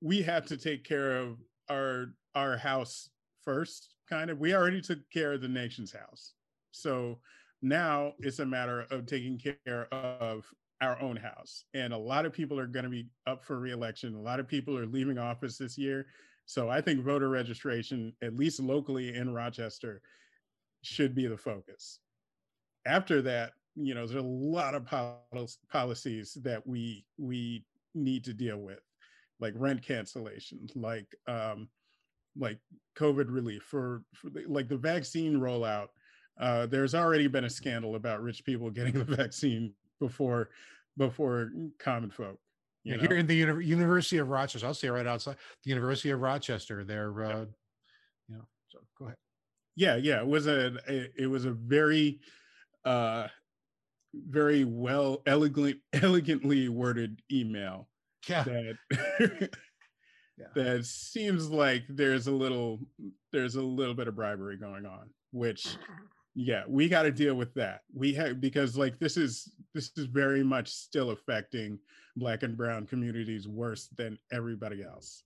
[0.00, 1.38] we have to take care of
[1.70, 3.08] our our house
[3.42, 3.94] first.
[4.08, 4.38] Kind of.
[4.38, 6.32] We already took care of the nation's house,
[6.70, 7.18] so
[7.62, 10.44] now it's a matter of taking care of
[10.80, 11.64] our own house.
[11.74, 14.14] And a lot of people are going to be up for reelection.
[14.14, 16.06] A lot of people are leaving office this year.
[16.44, 20.00] So I think voter registration, at least locally in Rochester,
[20.82, 21.98] should be the focus.
[22.86, 28.32] After that, you know, there's a lot of pol- policies that we we need to
[28.32, 28.80] deal with,
[29.40, 31.68] like rent cancellation, like um,
[32.38, 32.58] like
[32.96, 35.88] COVID relief for, for the, like the vaccine rollout.
[36.38, 40.50] Uh, there's already been a scandal about rich people getting the vaccine before
[40.96, 42.38] before common folk.
[42.84, 43.08] You Yeah, know?
[43.08, 46.84] here in the uni- University of Rochester, I'll say right outside the University of Rochester.
[46.84, 47.44] They're, uh,
[48.28, 48.46] you know.
[48.68, 49.16] So go ahead.
[49.76, 52.20] yeah yeah it was a it, it was a very
[52.84, 53.28] uh
[54.14, 57.88] very well elegantly elegantly worded email
[58.28, 58.42] Yeah.
[58.44, 59.50] that
[60.38, 60.46] Yeah.
[60.54, 62.80] that seems like there's a little
[63.32, 65.66] there's a little bit of bribery going on which
[66.36, 67.80] yeah we got to deal with that.
[67.94, 71.78] We have because like this is this is very much still affecting
[72.14, 75.24] black and brown communities worse than everybody else.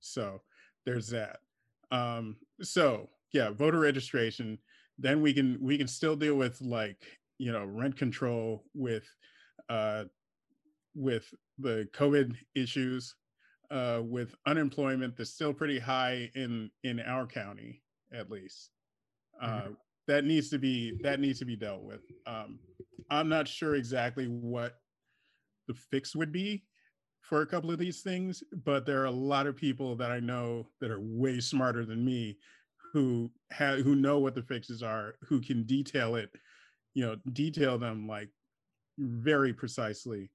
[0.00, 0.42] So
[0.84, 1.38] there's that.
[1.90, 4.58] Um so yeah voter registration
[4.98, 7.02] then we can we can still deal with like
[7.38, 9.08] you know rent control with
[9.68, 10.04] uh
[10.94, 13.14] with the covid issues
[13.70, 18.70] uh with unemployment that's still pretty high in in our county at least.
[19.40, 19.68] Uh
[20.10, 22.00] that needs to be that needs to be dealt with.
[22.26, 22.58] Um
[23.10, 24.76] i'm not sure exactly what
[25.68, 26.64] the fix would be
[27.22, 30.20] for a couple of these things but there are a lot of people that i
[30.20, 32.36] know that are way smarter than me
[32.92, 36.30] who have who know what the fixes are who can detail it
[36.94, 38.28] you know detail them like
[38.98, 40.30] very precisely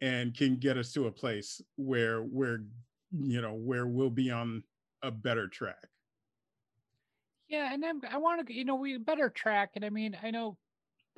[0.00, 2.64] and can get us to a place where we're
[3.12, 4.62] you know where we'll be on
[5.02, 5.88] a better track
[7.50, 9.70] Yeah, and I'm, I want to, you know, we better track.
[9.74, 10.56] And I mean, I know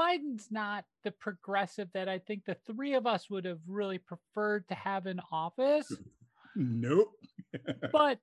[0.01, 4.67] Biden's not the progressive that I think the three of us would have really preferred
[4.69, 5.93] to have in office.
[6.57, 7.15] nope
[7.93, 8.19] but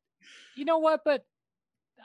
[0.55, 1.01] you know what?
[1.05, 1.23] But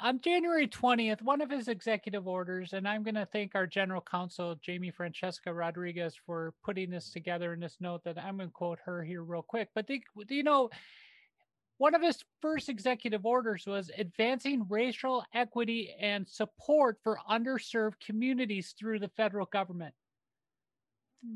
[0.03, 4.01] on January 20th, one of his executive orders, and I'm going to thank our general
[4.01, 8.53] counsel, Jamie Francesca Rodriguez, for putting this together in this note that I'm going to
[8.53, 9.69] quote her here real quick.
[9.75, 10.71] But, the, you know,
[11.79, 18.75] one of his first executive orders was advancing racial equity and support for underserved communities
[18.79, 19.95] through the federal government.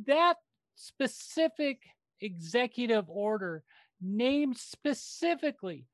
[0.06, 0.36] That
[0.76, 1.82] specific
[2.20, 3.64] executive order
[4.00, 5.86] named specifically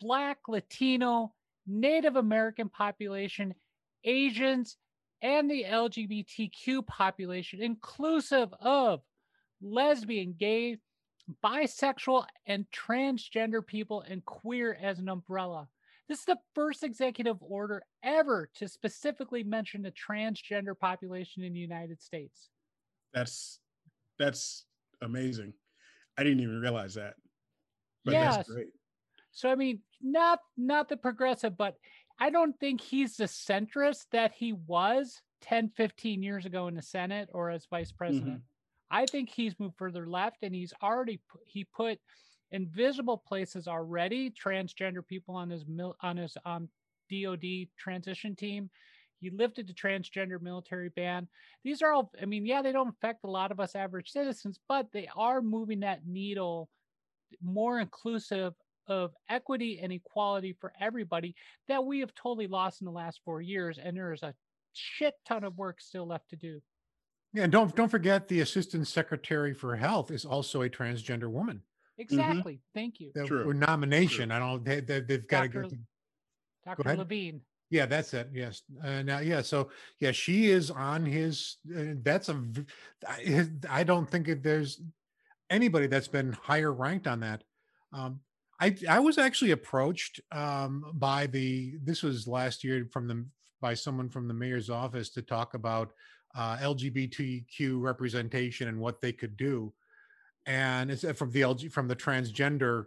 [0.00, 1.34] Black, Latino,
[1.66, 3.54] Native American population,
[4.04, 4.76] Asians,
[5.22, 9.00] and the LGBTQ population, inclusive of
[9.60, 10.78] lesbian, gay,
[11.44, 15.68] bisexual, and transgender people and queer as an umbrella.
[16.08, 21.58] This is the first executive order ever to specifically mention the transgender population in the
[21.58, 22.48] United States.
[23.12, 23.60] that's
[24.18, 24.64] that's
[25.02, 25.52] amazing
[26.18, 27.14] i didn't even realize that
[28.04, 28.36] but Yes.
[28.36, 28.68] that's great
[29.30, 31.74] So I mean, not not the progressive, but
[32.18, 36.82] I don't think he's the centrist that he was 10, 15 years ago in the
[36.82, 37.98] Senate or as vice mm-hmm.
[37.98, 38.42] president.
[38.90, 41.98] I think he's moved further left and he's already he put
[42.50, 46.68] invisible places already transgender people on his mil, on his um
[47.10, 48.70] DOD transition team.
[49.20, 51.28] He lifted the transgender military ban.
[51.64, 54.58] These are all I mean, yeah, they don't affect a lot of us average citizens,
[54.68, 56.68] but they are moving that needle
[57.42, 58.54] more inclusive
[58.86, 61.34] of equity and equality for everybody
[61.68, 63.78] that we have totally lost in the last four years.
[63.78, 64.34] And there is a
[64.72, 66.60] shit ton of work still left to do.
[67.38, 71.62] Yeah, and don't don't forget the assistant secretary for health is also a transgender woman.
[71.96, 72.58] Exactly.
[72.74, 73.48] Thank you, The True.
[73.48, 74.32] or nomination.
[74.32, 74.64] I don't.
[74.64, 75.60] They, they, they've got to go.
[75.62, 75.68] Dr.
[75.68, 75.78] through-
[76.66, 76.82] Dr.
[76.82, 76.98] ahead.
[76.98, 77.40] Levine.
[77.70, 78.28] Yeah, that's it.
[78.32, 78.62] Yes.
[78.82, 79.42] Uh, now, yeah.
[79.42, 79.70] So,
[80.00, 81.58] yeah, she is on his.
[81.76, 82.34] Uh, that's a.
[82.34, 82.64] v-
[83.08, 84.80] I, his- I don't think that there's
[85.48, 87.44] anybody that's been higher ranked on that.
[87.92, 88.18] Um,
[88.60, 91.74] I I was actually approached um, by the.
[91.84, 93.24] This was last year from the
[93.60, 95.92] by someone from the mayor's office to talk about
[96.34, 99.72] uh, LGBTQ representation and what they could do,
[100.46, 102.86] and it's uh, from the LG from the transgender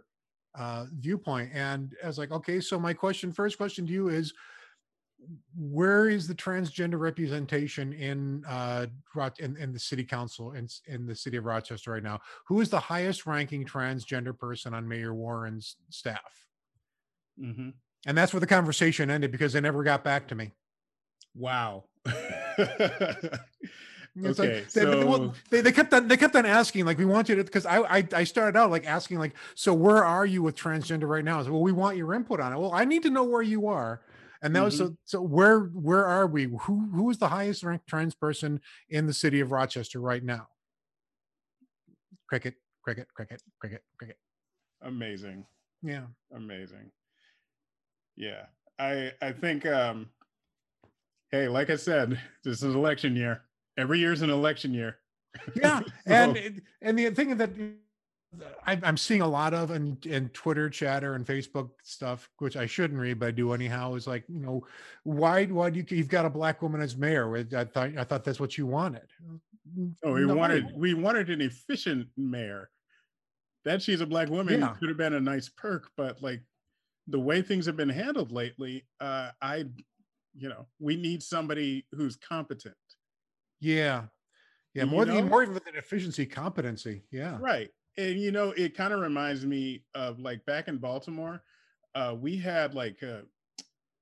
[0.54, 1.50] uh, viewpoint.
[1.54, 4.32] And I was like, okay, so my question, first question to you is,
[5.56, 8.86] where is the transgender representation in uh
[9.38, 12.20] in, in the city council in, in the city of rochester right now?
[12.46, 16.46] Who is the highest ranking transgender person on mayor warren's staff?
[17.38, 17.70] Hmm
[18.06, 20.52] and that's where the conversation ended because they never got back to me.
[21.34, 21.84] Wow.
[24.14, 26.98] It's Okay, like, they, well, so- they, they kept on they kept on asking like
[26.98, 30.04] we want you to because I, I I started out like asking like so where
[30.04, 31.40] are you with transgender right now?
[31.40, 32.58] I said, well, we want your input on it.
[32.58, 34.02] Well, I need to know where you are.
[34.42, 34.76] And that was Mm-hmm.
[34.76, 36.44] so so where where are we?
[36.44, 40.48] Who who is the highest ranked trans person in the city of Rochester right now?
[42.28, 44.18] Cricket, cricket, cricket, cricket, cricket.
[44.82, 45.46] Amazing.
[45.82, 46.06] Yeah.
[46.34, 46.90] Amazing.
[48.16, 48.46] Yeah.
[48.78, 50.10] I I think um
[51.32, 53.42] hey, like I said, this is election year.
[53.78, 54.98] Every year's an election year.
[55.56, 57.50] yeah and So- it- and the thing that
[58.66, 62.64] I- I'm seeing a lot of in, in Twitter chatter and Facebook stuff, which I
[62.64, 63.94] shouldn't read, but I do anyhow.
[63.94, 64.66] Is like, you know,
[65.04, 67.34] why why do you you've got a black woman as mayor?
[67.36, 69.06] I thought I thought that's what you wanted.
[70.02, 70.34] Oh, we No.
[70.34, 72.70] wanted we wanted an efficient mayor.
[73.66, 74.74] That she's a black woman Yeah.
[74.80, 76.42] could have been a nice perk, but like
[77.08, 79.66] the way things have been handled lately, uh, I,
[80.34, 82.74] you know, we need somebody who's competent.
[83.60, 84.04] Yeah,
[84.74, 87.04] yeah, You more than more even than efficiency, competency.
[87.10, 87.70] Yeah, Right.
[87.98, 91.42] And you know, it kind of reminds me of like back in Baltimore,
[91.94, 93.22] uh, we had like a,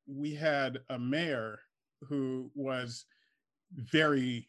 [0.07, 1.59] we had a mayor
[2.03, 3.05] who was
[3.73, 4.49] very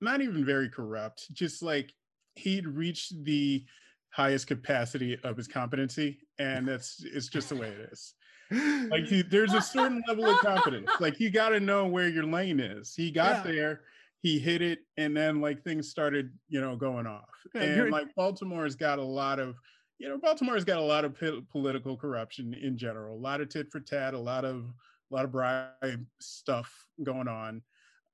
[0.00, 1.92] not even very corrupt, just like
[2.34, 3.64] he'd reached the
[4.12, 6.18] highest capacity of his competency.
[6.38, 8.14] And that's it's just the way it is.
[8.50, 10.90] Like he, there's a certain level of confidence.
[10.98, 12.94] Like you got to know where your lane is.
[12.94, 13.52] He got Yeah.
[13.52, 13.80] there,
[14.22, 17.28] he hit it, and then like things started, you know, going off.
[17.54, 19.54] Yeah, and like Baltimore's got a lot of,
[19.98, 23.16] you know, Baltimore's got a lot of po- political corruption in general.
[23.16, 24.64] A lot of tit for tat, a lot of,
[25.10, 26.72] a lot of bribe stuff
[27.02, 27.62] going on.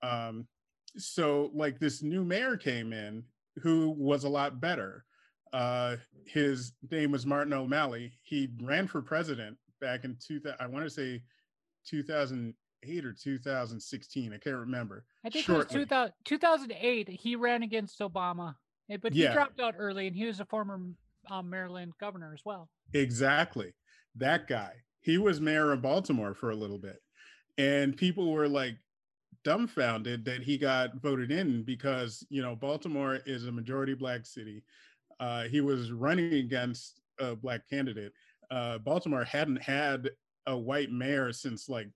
[0.03, 0.47] Um,
[0.97, 3.25] so like this new mayor came in
[3.63, 5.05] who was a lot better.
[5.53, 8.13] Uh, his name was Martin O'Malley.
[8.23, 10.41] He ran for president back in two.
[10.61, 11.23] I want to say
[11.89, 14.33] 2008 or 2016.
[14.33, 15.05] I can't remember.
[15.25, 15.63] I think Shortly.
[15.77, 17.09] it was 2000, 2008.
[17.09, 18.55] He ran against Obama,
[18.91, 19.33] eh, but he Yeah.
[19.33, 20.81] dropped out early, and he was a former
[21.31, 22.71] um, Maryland governor as well.
[22.95, 23.75] Exactly.
[24.15, 24.75] That guy.
[25.01, 27.01] He was mayor of Baltimore for a little bit.
[27.59, 28.77] And people were like
[29.45, 34.63] dumbfounded that he got voted in because, you know, Baltimore is a majority black city.
[35.21, 38.13] Uh, he was running against a black candidate.
[38.51, 40.11] Uh, Baltimore hadn't had
[40.47, 41.89] a white mayor since like,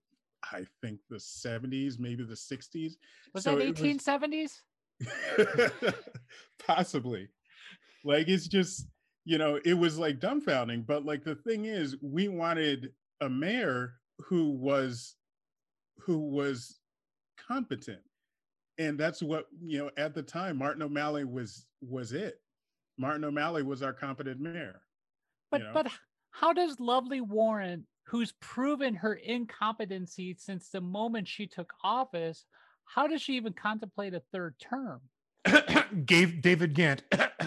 [0.53, 2.93] I think the 70s, maybe the 60s.
[3.35, 4.61] Was So that it was- 1870s?
[6.59, 7.29] possibly
[8.05, 8.87] like it's just
[9.25, 12.93] you know it was like dumbfounding but like the thing is we wanted
[13.23, 15.17] a mayor who was
[15.99, 16.81] who was
[17.49, 18.01] competent
[18.79, 22.41] and that's what you know at the time martin o'malley was was it
[22.99, 24.83] martin o'malley was our competent mayor
[25.51, 25.71] But know?
[25.73, 25.87] but
[26.31, 32.45] how does Lovely Warren, who's proven her incompetency since the moment she took office,
[32.85, 35.01] how does she even contemplate a third term?
[36.05, 37.01] gave David Gantt.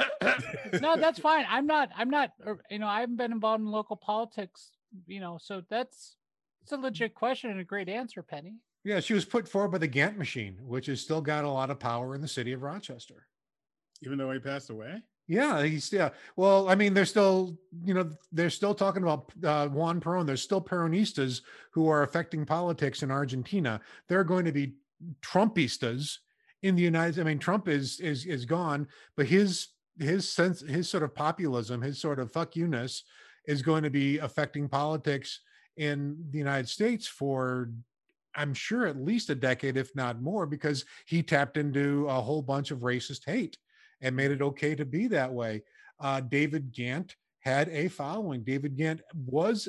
[0.82, 1.46] No, that's fine.
[1.50, 1.90] I'm not.
[1.96, 2.32] I'm not.
[2.46, 4.72] Er, you know, I haven't been involved in local politics.
[5.06, 6.16] You know, so that's
[6.64, 8.56] it's a legit question and a great answer, Penny.
[8.84, 11.70] Yeah, she was put forward by the Gantt machine, which has still got a lot
[11.70, 13.28] of power in the city of Rochester.
[14.02, 16.10] even though he passed away Yeah, he's yeah.
[16.36, 20.26] Well, I mean, they're still, you know, they're still talking about uh, Juan Perón.
[20.26, 23.80] There's still Peronistas who are affecting politics in Argentina.
[24.10, 24.74] There are going to be
[25.22, 26.18] Trumpistas
[26.62, 27.22] in the United.
[27.22, 31.82] I mean, Trump is is is gone, but his his sense, his sort of populism,
[31.82, 33.04] his sort of fuck you-ness
[33.48, 35.40] is going to be affecting politics
[35.78, 37.70] in the United States for
[38.36, 42.42] I'm sure at least a decade, if not more, because he tapped into a whole
[42.42, 43.58] bunch of racist hate
[44.04, 45.64] and made it okay to be that way.
[46.00, 48.44] Uh, David Gantt had a following.
[48.44, 49.68] David Gantt was,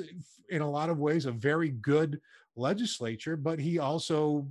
[0.49, 2.21] in a lot of ways, a very good
[2.55, 4.47] legislature, but he also,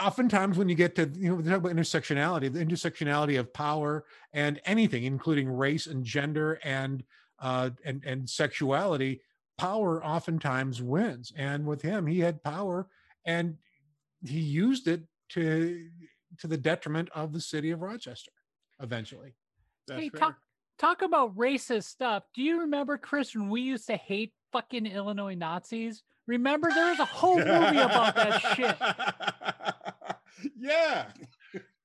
[0.00, 4.60] oftentimes, when you get to, you know, talk about intersectionality, the intersectionality of power and
[4.64, 7.04] anything, including race and gender and
[7.38, 9.20] uh, and and sexuality,
[9.58, 11.32] power oftentimes wins.
[11.36, 12.88] And with him, he had power,
[13.26, 13.56] and
[14.26, 15.88] he used it to
[16.38, 18.32] to the detriment of the city of Rochester
[18.80, 19.34] eventually.
[19.86, 20.20] that's hey, fair.
[20.20, 20.36] talk
[20.78, 22.24] talk about racist stuff.
[22.34, 26.02] Do you remember, Chris, when we used to hate fucking Illinois Nazis?
[26.26, 28.76] Remember, there was a whole movie about that shit.
[30.58, 31.06] yeah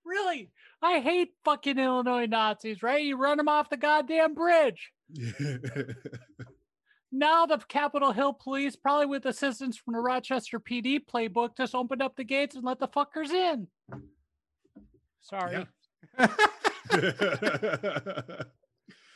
[0.04, 2.84] Really, I hate fucking Illinois Nazis.
[2.84, 3.04] Right?
[3.04, 4.92] You run them off the goddamn bridge.
[7.12, 12.02] now the Capitol Hill Police, probably with assistance from the Rochester PD playbook, just opened
[12.02, 13.68] up the gates and let the fuckers in.
[15.22, 15.66] Sorry.
[16.20, 16.28] Yeah.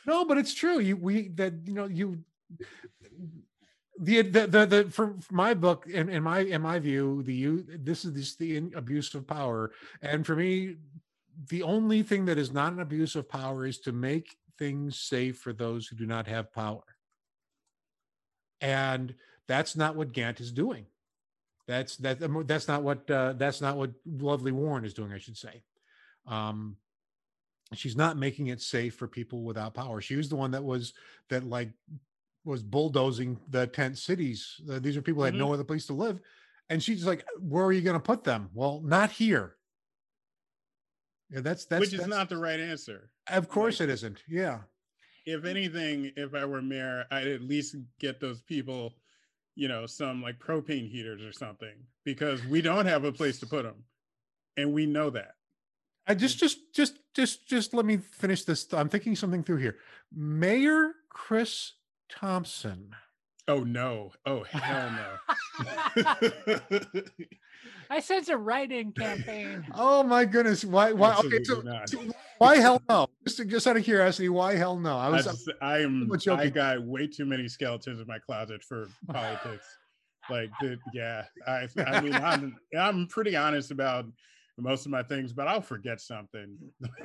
[0.06, 0.78] No, but it's true.
[0.78, 2.24] You we that you know you
[3.98, 7.66] the the the, the for my book in, in my in my view the you
[7.68, 9.72] this is this the abuse of power.
[10.00, 10.76] And for me
[11.48, 15.38] the only thing that is not an abuse of power is to make things safe
[15.38, 16.84] for those who do not have power.
[18.60, 19.14] And
[19.48, 20.86] that's not what Gantt is doing.
[21.66, 25.36] That's that that's not what uh, that's not what lovely Warren is doing I should
[25.36, 25.64] say.
[26.28, 26.76] Um
[27.74, 30.92] she's not making it safe for people without power she was the one that was
[31.30, 31.70] that like
[32.44, 34.60] was bulldozing the tent cities.
[34.70, 35.38] Uh, these are people that had Mhm.
[35.38, 36.20] no other place to live.
[36.70, 38.50] And she's like, where are you going to put them?
[38.54, 39.56] Well, not here.
[41.30, 43.10] Yeah, that's that's Which is that's- not the right answer.
[43.28, 44.22] Of course it isn't.
[44.28, 44.60] Yeah.
[45.24, 48.94] If anything, if I were mayor, I'd at least get those people,
[49.56, 53.46] you know, some like propane heaters or something, because we don't have a place to
[53.46, 53.82] put them,
[54.56, 55.32] and we know that.
[56.06, 56.40] I just mm.
[56.40, 58.72] just just just just let me finish this.
[58.72, 59.76] I'm thinking something through here.
[60.12, 61.72] Mayor Chris
[62.08, 62.94] Thompson.
[63.48, 64.12] Oh no!
[64.24, 66.14] Oh hell no!
[67.90, 69.64] I sense a write-in campaign.
[69.72, 70.64] Oh my goodness.
[70.64, 71.88] Why why okay, so, not.
[71.88, 72.02] so
[72.38, 73.06] why hell no?
[73.24, 74.96] Just just out of curiosity, why hell no?
[74.96, 76.10] I I, was I am.
[76.12, 76.38] I'm.
[76.38, 79.66] I got way too many skeletons in my closet for politics.
[80.28, 81.24] like, the, yeah.
[81.46, 81.68] I.
[81.86, 82.56] I mean, I'm.
[82.76, 84.06] I'm pretty honest about
[84.58, 86.56] most of my things, but I'll forget something.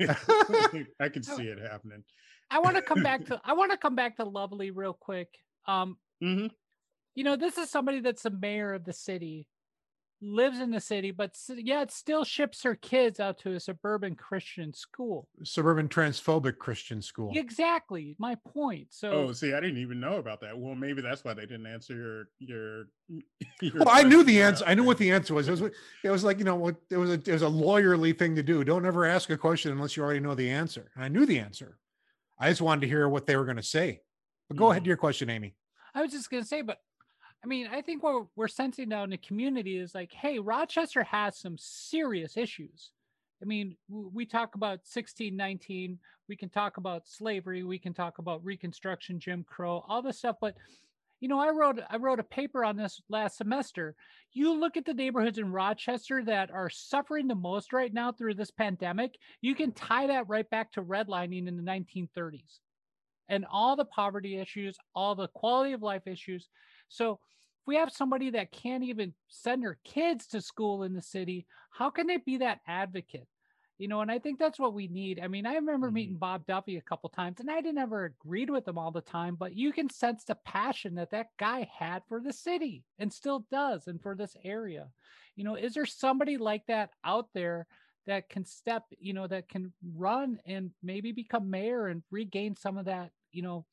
[1.00, 2.02] I can see it happening.
[2.50, 5.28] I want to come back to I want to come back to Lovely real quick.
[5.66, 6.46] Um, hmm
[7.14, 9.46] you know, this is somebody that's the mayor of the city,
[10.22, 14.14] lives in the city, but s- yet still ships her kids out to a suburban
[14.14, 15.28] Christian school.
[15.42, 17.32] suburban transphobic Christian school.
[17.34, 18.86] Exactly my point.
[18.90, 20.56] So Oh, see, I didn't even know about that.
[20.56, 22.84] Well, maybe that's why they didn't answer your your.
[23.60, 24.64] your Well, I knew the answer.
[24.66, 25.48] I knew what the answer was.
[25.48, 25.62] It was
[26.04, 28.42] it was like you know what it was a it was a lawyerly thing to
[28.42, 28.62] do.
[28.64, 30.90] Don't ever ask a question unless you already know the answer.
[30.94, 31.78] And I knew the answer.
[32.38, 34.00] I just wanted to hear what they were going to say.
[34.48, 34.84] But go ahead Mhm.
[34.84, 35.54] to your question, Amy.
[35.94, 36.78] I was just gonna say, but
[37.44, 41.02] I mean, I think what we're sensing now in the community is like, hey, Rochester
[41.02, 42.92] has some serious issues.
[43.42, 48.44] I mean, we talk about 1619, we can talk about slavery, we can talk about
[48.44, 50.36] Reconstruction, Jim Crow, all this stuff.
[50.40, 50.54] But
[51.18, 53.94] you know, I wrote I wrote a paper on this last semester.
[54.32, 58.34] You look at the neighborhoods in Rochester that are suffering the most right now through
[58.34, 62.58] this pandemic, you can tie that right back to redlining in the 1930s
[63.28, 66.48] and all the poverty issues, all the quality of life issues.
[66.92, 67.12] So
[67.60, 71.46] if we have somebody that can't even send their kids to school in the city,
[71.70, 73.28] how can they be that advocate?
[73.78, 75.18] You know, and I think that's what we need.
[75.18, 75.94] I mean, I remember Mhm.
[75.94, 79.00] meeting Bob Duffy a couple times, and I didn't ever agreed with him all the
[79.00, 83.12] time, but you can sense the passion that that guy had for the city and
[83.12, 84.92] still does, and for this area.
[85.34, 87.66] You know, is there somebody like that out there
[88.06, 92.78] that can step, you know, that can run and maybe become mayor and regain some
[92.78, 93.66] of that, you know,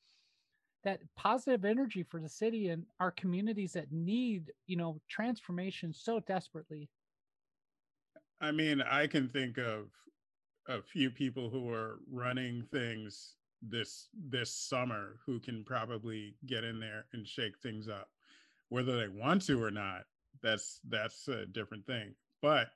[0.84, 6.20] that positive energy for the city and our communities that need, you know, transformation so
[6.20, 6.88] desperately.
[8.40, 9.88] I mean, I can think of
[10.68, 16.80] a few people who are running things this this summer who can probably get in
[16.80, 18.08] there and shake things up.
[18.70, 20.04] Whether they want to or not,
[20.42, 22.14] that's that's a different thing.
[22.40, 22.68] But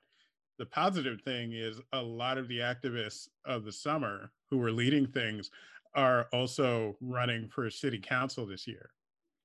[0.59, 5.07] the positive thing is a lot of the activists of the summer who were leading
[5.07, 5.49] things
[5.95, 8.89] are also running for city council this year.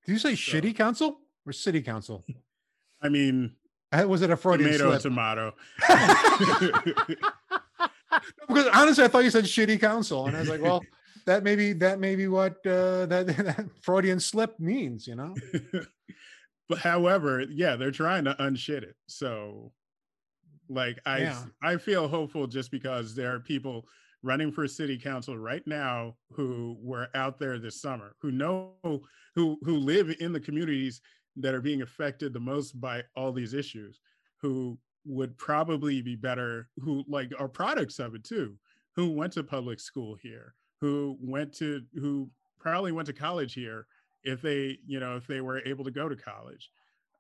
[0.07, 2.25] Did you say So- shitty council or city council?
[3.03, 3.57] I mean,
[3.93, 5.03] Uh, Was it a Freudian tomato, slip?
[5.03, 5.55] tomato.
[8.49, 10.83] because honestly, I thought you said shitty council, and I was like, well,
[11.27, 15.35] that may be that may be what uh, that, that Freudian slip means, you know.
[16.69, 18.97] but however, yeah, they're trying to unshit it.
[19.09, 19.73] So
[20.69, 21.45] like I Yeah.
[21.63, 23.87] I feel hopeful just because there are people
[24.23, 28.73] running for city council right now who were out there this summer who know
[29.35, 31.01] who who live in the communities
[31.37, 34.01] that are being affected the most by all these issues
[34.41, 38.55] who would probably be better who like are products of it too
[38.95, 43.87] who went to public school here who went to who probably went to college here
[44.23, 46.71] if they you know if they were able to go to college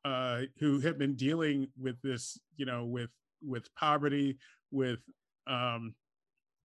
[0.05, 3.11] uh who have been dealing with this you know with
[3.43, 4.37] with poverty
[4.71, 5.01] with
[5.47, 5.95] um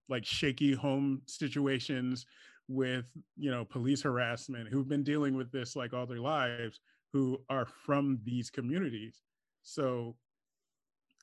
[0.08, 2.26] like shaky home situations
[2.68, 6.80] with you know police harassment who've been dealing with this like all their lives
[7.12, 9.22] who are from these communities
[9.62, 10.16] so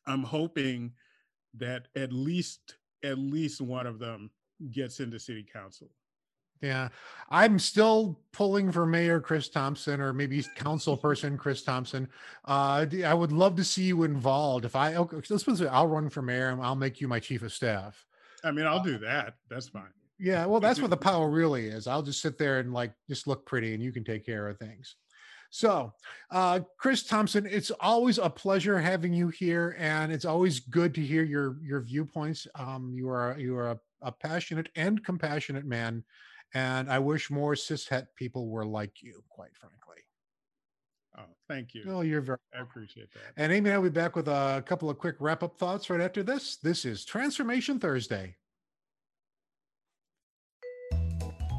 [0.08, 0.92] i'm hoping
[1.54, 4.30] that at least at least one of them
[4.72, 5.90] gets into city council
[6.62, 6.88] Yeah,
[7.30, 12.08] I'm still pulling for Mayor Chris Thompson or maybe council person Chris Thompson.
[12.46, 14.64] Uh, I would love to see you involved.
[14.64, 17.20] If I, okay, let's put it, I'll run for mayor and I'll make you my
[17.20, 18.06] chief of staff.
[18.44, 19.36] I mean, I'll do that.
[19.50, 19.94] That's fine.
[20.20, 21.88] Yeah, well, that's what the power really is.
[21.88, 24.58] I'll just sit there and like just look pretty, and you can take care of
[24.58, 24.96] things.
[25.50, 25.94] So,
[26.32, 31.02] uh, Chris Thompson, it's always a pleasure having you here, and it's always good to
[31.02, 32.48] hear your your viewpoints.
[32.56, 36.04] Um, you are you are a, a passionate and compassionate man,
[36.54, 39.24] and I wish more cishet people were like you.
[39.30, 40.03] Quite frankly.
[41.18, 41.84] Oh, thank you.
[41.88, 42.40] Oh, you're very.
[42.58, 43.34] I appreciate that.
[43.38, 46.02] And Amy I will be back with a couple of quick wrap up thoughts right
[46.02, 46.58] after this.
[46.58, 48.36] This is Transformation Thursday.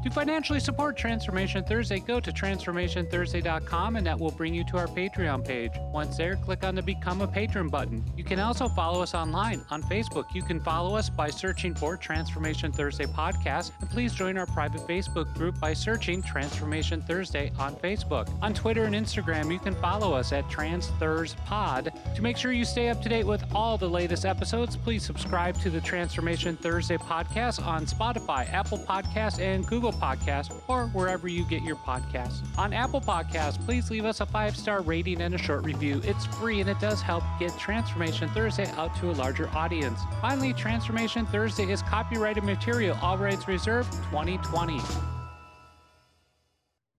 [0.05, 4.85] To financially support Transformation Thursday, go to transformationthursday.com and that will bring you to our
[4.85, 5.71] Patreon page.
[5.91, 8.03] Once there, click on the Become a Patron button.
[8.15, 10.25] You can also follow us online on Facebook.
[10.31, 14.81] You can follow us by searching for Transformation Thursday Podcast, and please join our private
[14.81, 18.31] Facebook group by searching Transformation Thursday on Facebook.
[18.43, 22.13] On Twitter and Instagram, you can follow us at TransThursPod.
[22.13, 25.59] To make sure you stay up to date with all the latest episodes, please subscribe
[25.61, 31.43] to the Transformation Thursday podcast on Spotify, Apple Podcasts, and Google Podcast or wherever you
[31.45, 32.41] get your podcasts.
[32.57, 36.01] On Apple Podcasts, please leave us a five star rating and a short review.
[36.03, 39.99] It's free and it does help get Transformation Thursday out to a larger audience.
[40.21, 44.79] Finally, Transformation Thursday is copyrighted material, all rights reserved 2020.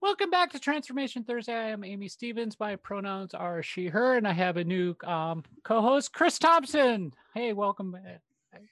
[0.07, 1.53] Welcome back to Transformation Thursday.
[1.53, 2.61] I am Amy Stevens.
[2.61, 7.13] My pronouns are she, her, and I have a new um, co host, Chris Thompson.
[7.35, 7.97] Hey, welcome.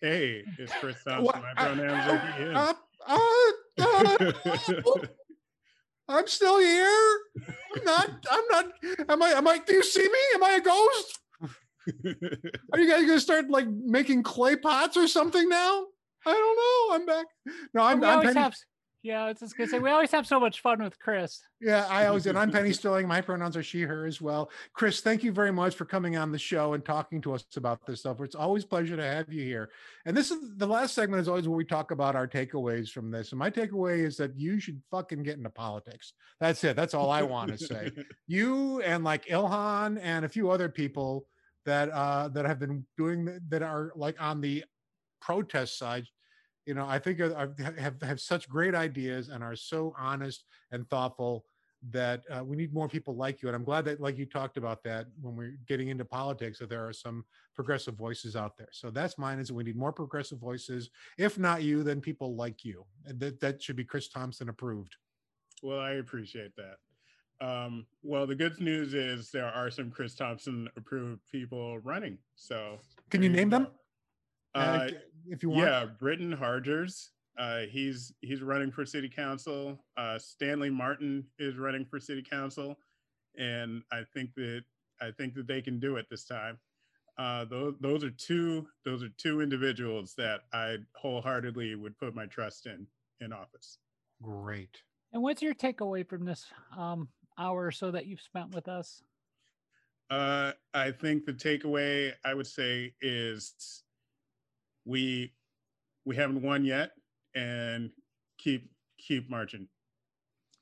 [0.00, 1.42] Hey, it's Chris Thompson.
[1.42, 2.74] My pronouns are he, him.
[3.06, 3.18] Uh,
[3.80, 4.32] uh,
[6.08, 7.18] I'm still here.
[7.76, 8.10] I'm not.
[8.30, 8.66] I'm not.
[9.08, 9.28] Am I?
[9.30, 9.58] Am I?
[9.58, 10.18] Do you see me?
[10.34, 11.18] Am I a ghost?
[12.72, 15.86] Are you guys gonna start like making clay pots or something now?
[16.26, 16.94] I don't know.
[16.94, 17.26] I'm back.
[17.74, 18.00] No, I'm.
[18.00, 18.54] we I'm always Penny, have,
[19.04, 21.42] yeah, it's just gonna say we always have so much fun with Chris.
[21.60, 22.36] yeah, I always did.
[22.36, 23.06] I'm Penny Sterling.
[23.06, 24.50] My pronouns are she, her as well.
[24.72, 27.84] Chris, thank you very much for coming on the show and talking to us about
[27.86, 28.22] this stuff.
[28.22, 29.68] It's always a pleasure to have you here.
[30.06, 33.10] And this is the last segment is always where we talk about our takeaways from
[33.10, 33.32] this.
[33.32, 36.14] And my takeaway is that you should fucking get into politics.
[36.40, 36.74] That's it.
[36.74, 37.90] That's all I want to say.
[38.26, 41.26] you and like Ilhan and a few other people
[41.66, 44.64] that uh that have been doing that are like on the
[45.20, 46.06] protest side
[46.66, 50.88] you know i think are- have have such great ideas and are so honest and
[50.88, 51.44] thoughtful
[51.90, 54.56] that uh, we need more people like you and i'm glad that like you talked
[54.56, 58.68] about that when we're getting into politics that there are some progressive voices out there
[58.72, 62.34] so that's mine is that we need more progressive voices if not you then people
[62.36, 64.96] like you and that that should be chris thompson approved
[65.62, 66.76] Well, I appreciate that.
[67.40, 72.18] Um, well, the good news is there are some Chris Thompson approved people running.
[72.36, 72.78] So
[73.10, 73.68] can you name them.
[74.54, 74.88] Uh,
[75.26, 77.10] if you want yeah, Britton Hargers.
[77.36, 79.84] Uh, he's he's running for city council.
[79.96, 82.78] Uh, Stanley Martin is running for city council,
[83.36, 84.62] and I think that
[85.00, 86.58] I think that they can do it this time.
[87.18, 92.26] Uh, those those are two those are two individuals that I wholeheartedly would put my
[92.26, 92.86] trust in
[93.20, 93.78] in office.
[94.22, 94.78] great
[95.12, 96.46] And what's your takeaway from this
[96.76, 99.02] um, hour or so that you've spent with us?
[100.10, 103.83] Uh, I think the takeaway I would say is
[104.84, 105.32] we
[106.04, 106.92] we haven't won yet,
[107.34, 107.90] and
[108.38, 109.68] keep keep marching,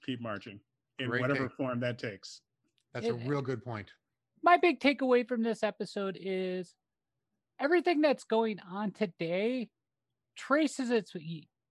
[0.05, 0.61] keep marching
[0.99, 1.57] in Great whatever take.
[1.57, 2.41] form that takes.
[2.93, 3.91] that's a real good point
[4.43, 6.75] My big takeaway from this episode is
[7.61, 9.69] everything that's going on today
[10.37, 11.15] traces its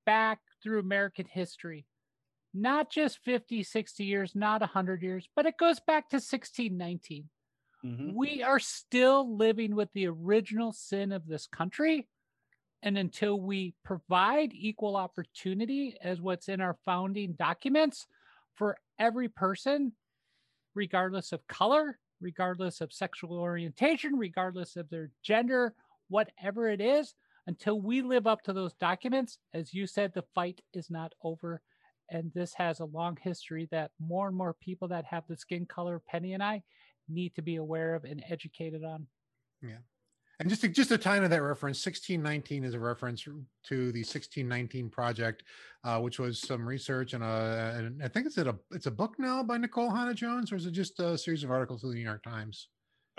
[0.05, 1.85] back through American history.
[2.53, 7.29] Not just 50, 60 years, not 100 years, but it goes back to 1619.
[7.83, 8.13] Mhm.
[8.13, 12.07] we are still living with the original sin of this country.
[12.83, 18.07] And until we provide equal opportunity as what's in our founding documents
[18.55, 19.93] for every person,
[20.73, 25.73] regardless of color, regardless of sexual orientation, regardless of their gender,
[26.09, 27.13] whatever it is,
[27.47, 31.61] until we live up to those documents, as you said, the fight is not over.
[32.09, 35.65] And this has a long history that more and more people that have the skin
[35.65, 36.61] color, Penny and I,
[37.07, 39.07] need to be aware of and educated on.
[40.41, 43.99] And just to, just to tie into that reference, 1619 is a reference to the
[43.99, 45.43] 1619 project,
[45.83, 49.19] uh, which was some research and, a, and I think it's a it's a book
[49.19, 52.01] now by Nikole Hannah-Jones, or is it just a series of articles in the New
[52.01, 52.69] York Times?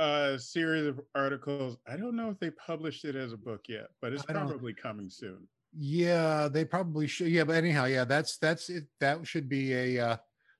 [0.00, 1.76] A series of articles.
[1.86, 5.08] I don't know if they published it as a book yet, but it's probably coming
[5.08, 5.46] soon.
[5.78, 7.28] Yeah, they probably should.
[7.28, 8.86] Yeah, but anyhow, yeah, that's that's it.
[8.98, 10.16] That should be a uh,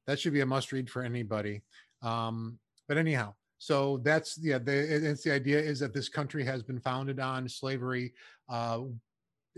[0.07, 1.63] that should be a must read for anybody.
[2.03, 6.45] Um, but anyhow, so that's yeah, the, it- it's the idea is that this country
[6.45, 8.13] has been founded on slavery.
[8.49, 8.81] Uh,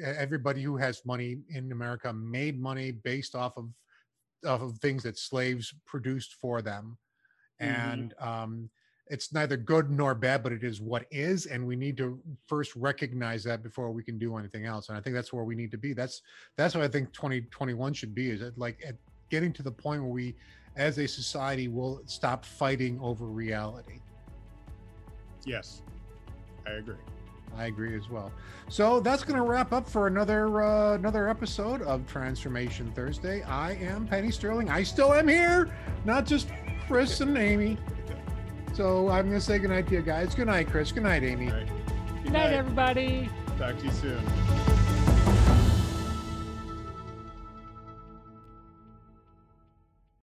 [0.05, 3.71] everybody who has money in America made money based off of
[4.47, 6.99] off of things that slaves produced for them,
[7.63, 7.67] Mhm.
[7.67, 8.69] and um,
[9.07, 12.77] it's neither good nor bad, but it is what is, and we need to first
[12.77, 14.91] recognize that before we can do anything else.
[14.91, 15.95] And I think that's where we need to be.
[15.95, 16.21] That's
[16.59, 18.29] that's what I think 2021 should be.
[18.29, 18.97] Is it like at
[19.31, 20.35] getting to the point where we,
[20.77, 24.01] as a society, will stop fighting over reality.
[25.45, 25.83] Yes,
[26.66, 26.97] I agree.
[27.57, 28.33] I agree as well.
[28.68, 33.43] So that's going to wrap up for another uh, another episode of Transformation Thursday.
[33.43, 34.70] I am Penny Sterling.
[34.70, 35.72] I still am here,
[36.05, 36.49] not just
[36.87, 37.79] Chris and Amy.
[38.72, 40.35] So I'm going to say goodnight to you guys.
[40.35, 40.91] Good night, Chris.
[40.91, 41.49] Good night, Amy.
[41.49, 41.68] All right.
[42.25, 43.29] Good night, everybody.
[43.57, 44.74] Talk to you soon.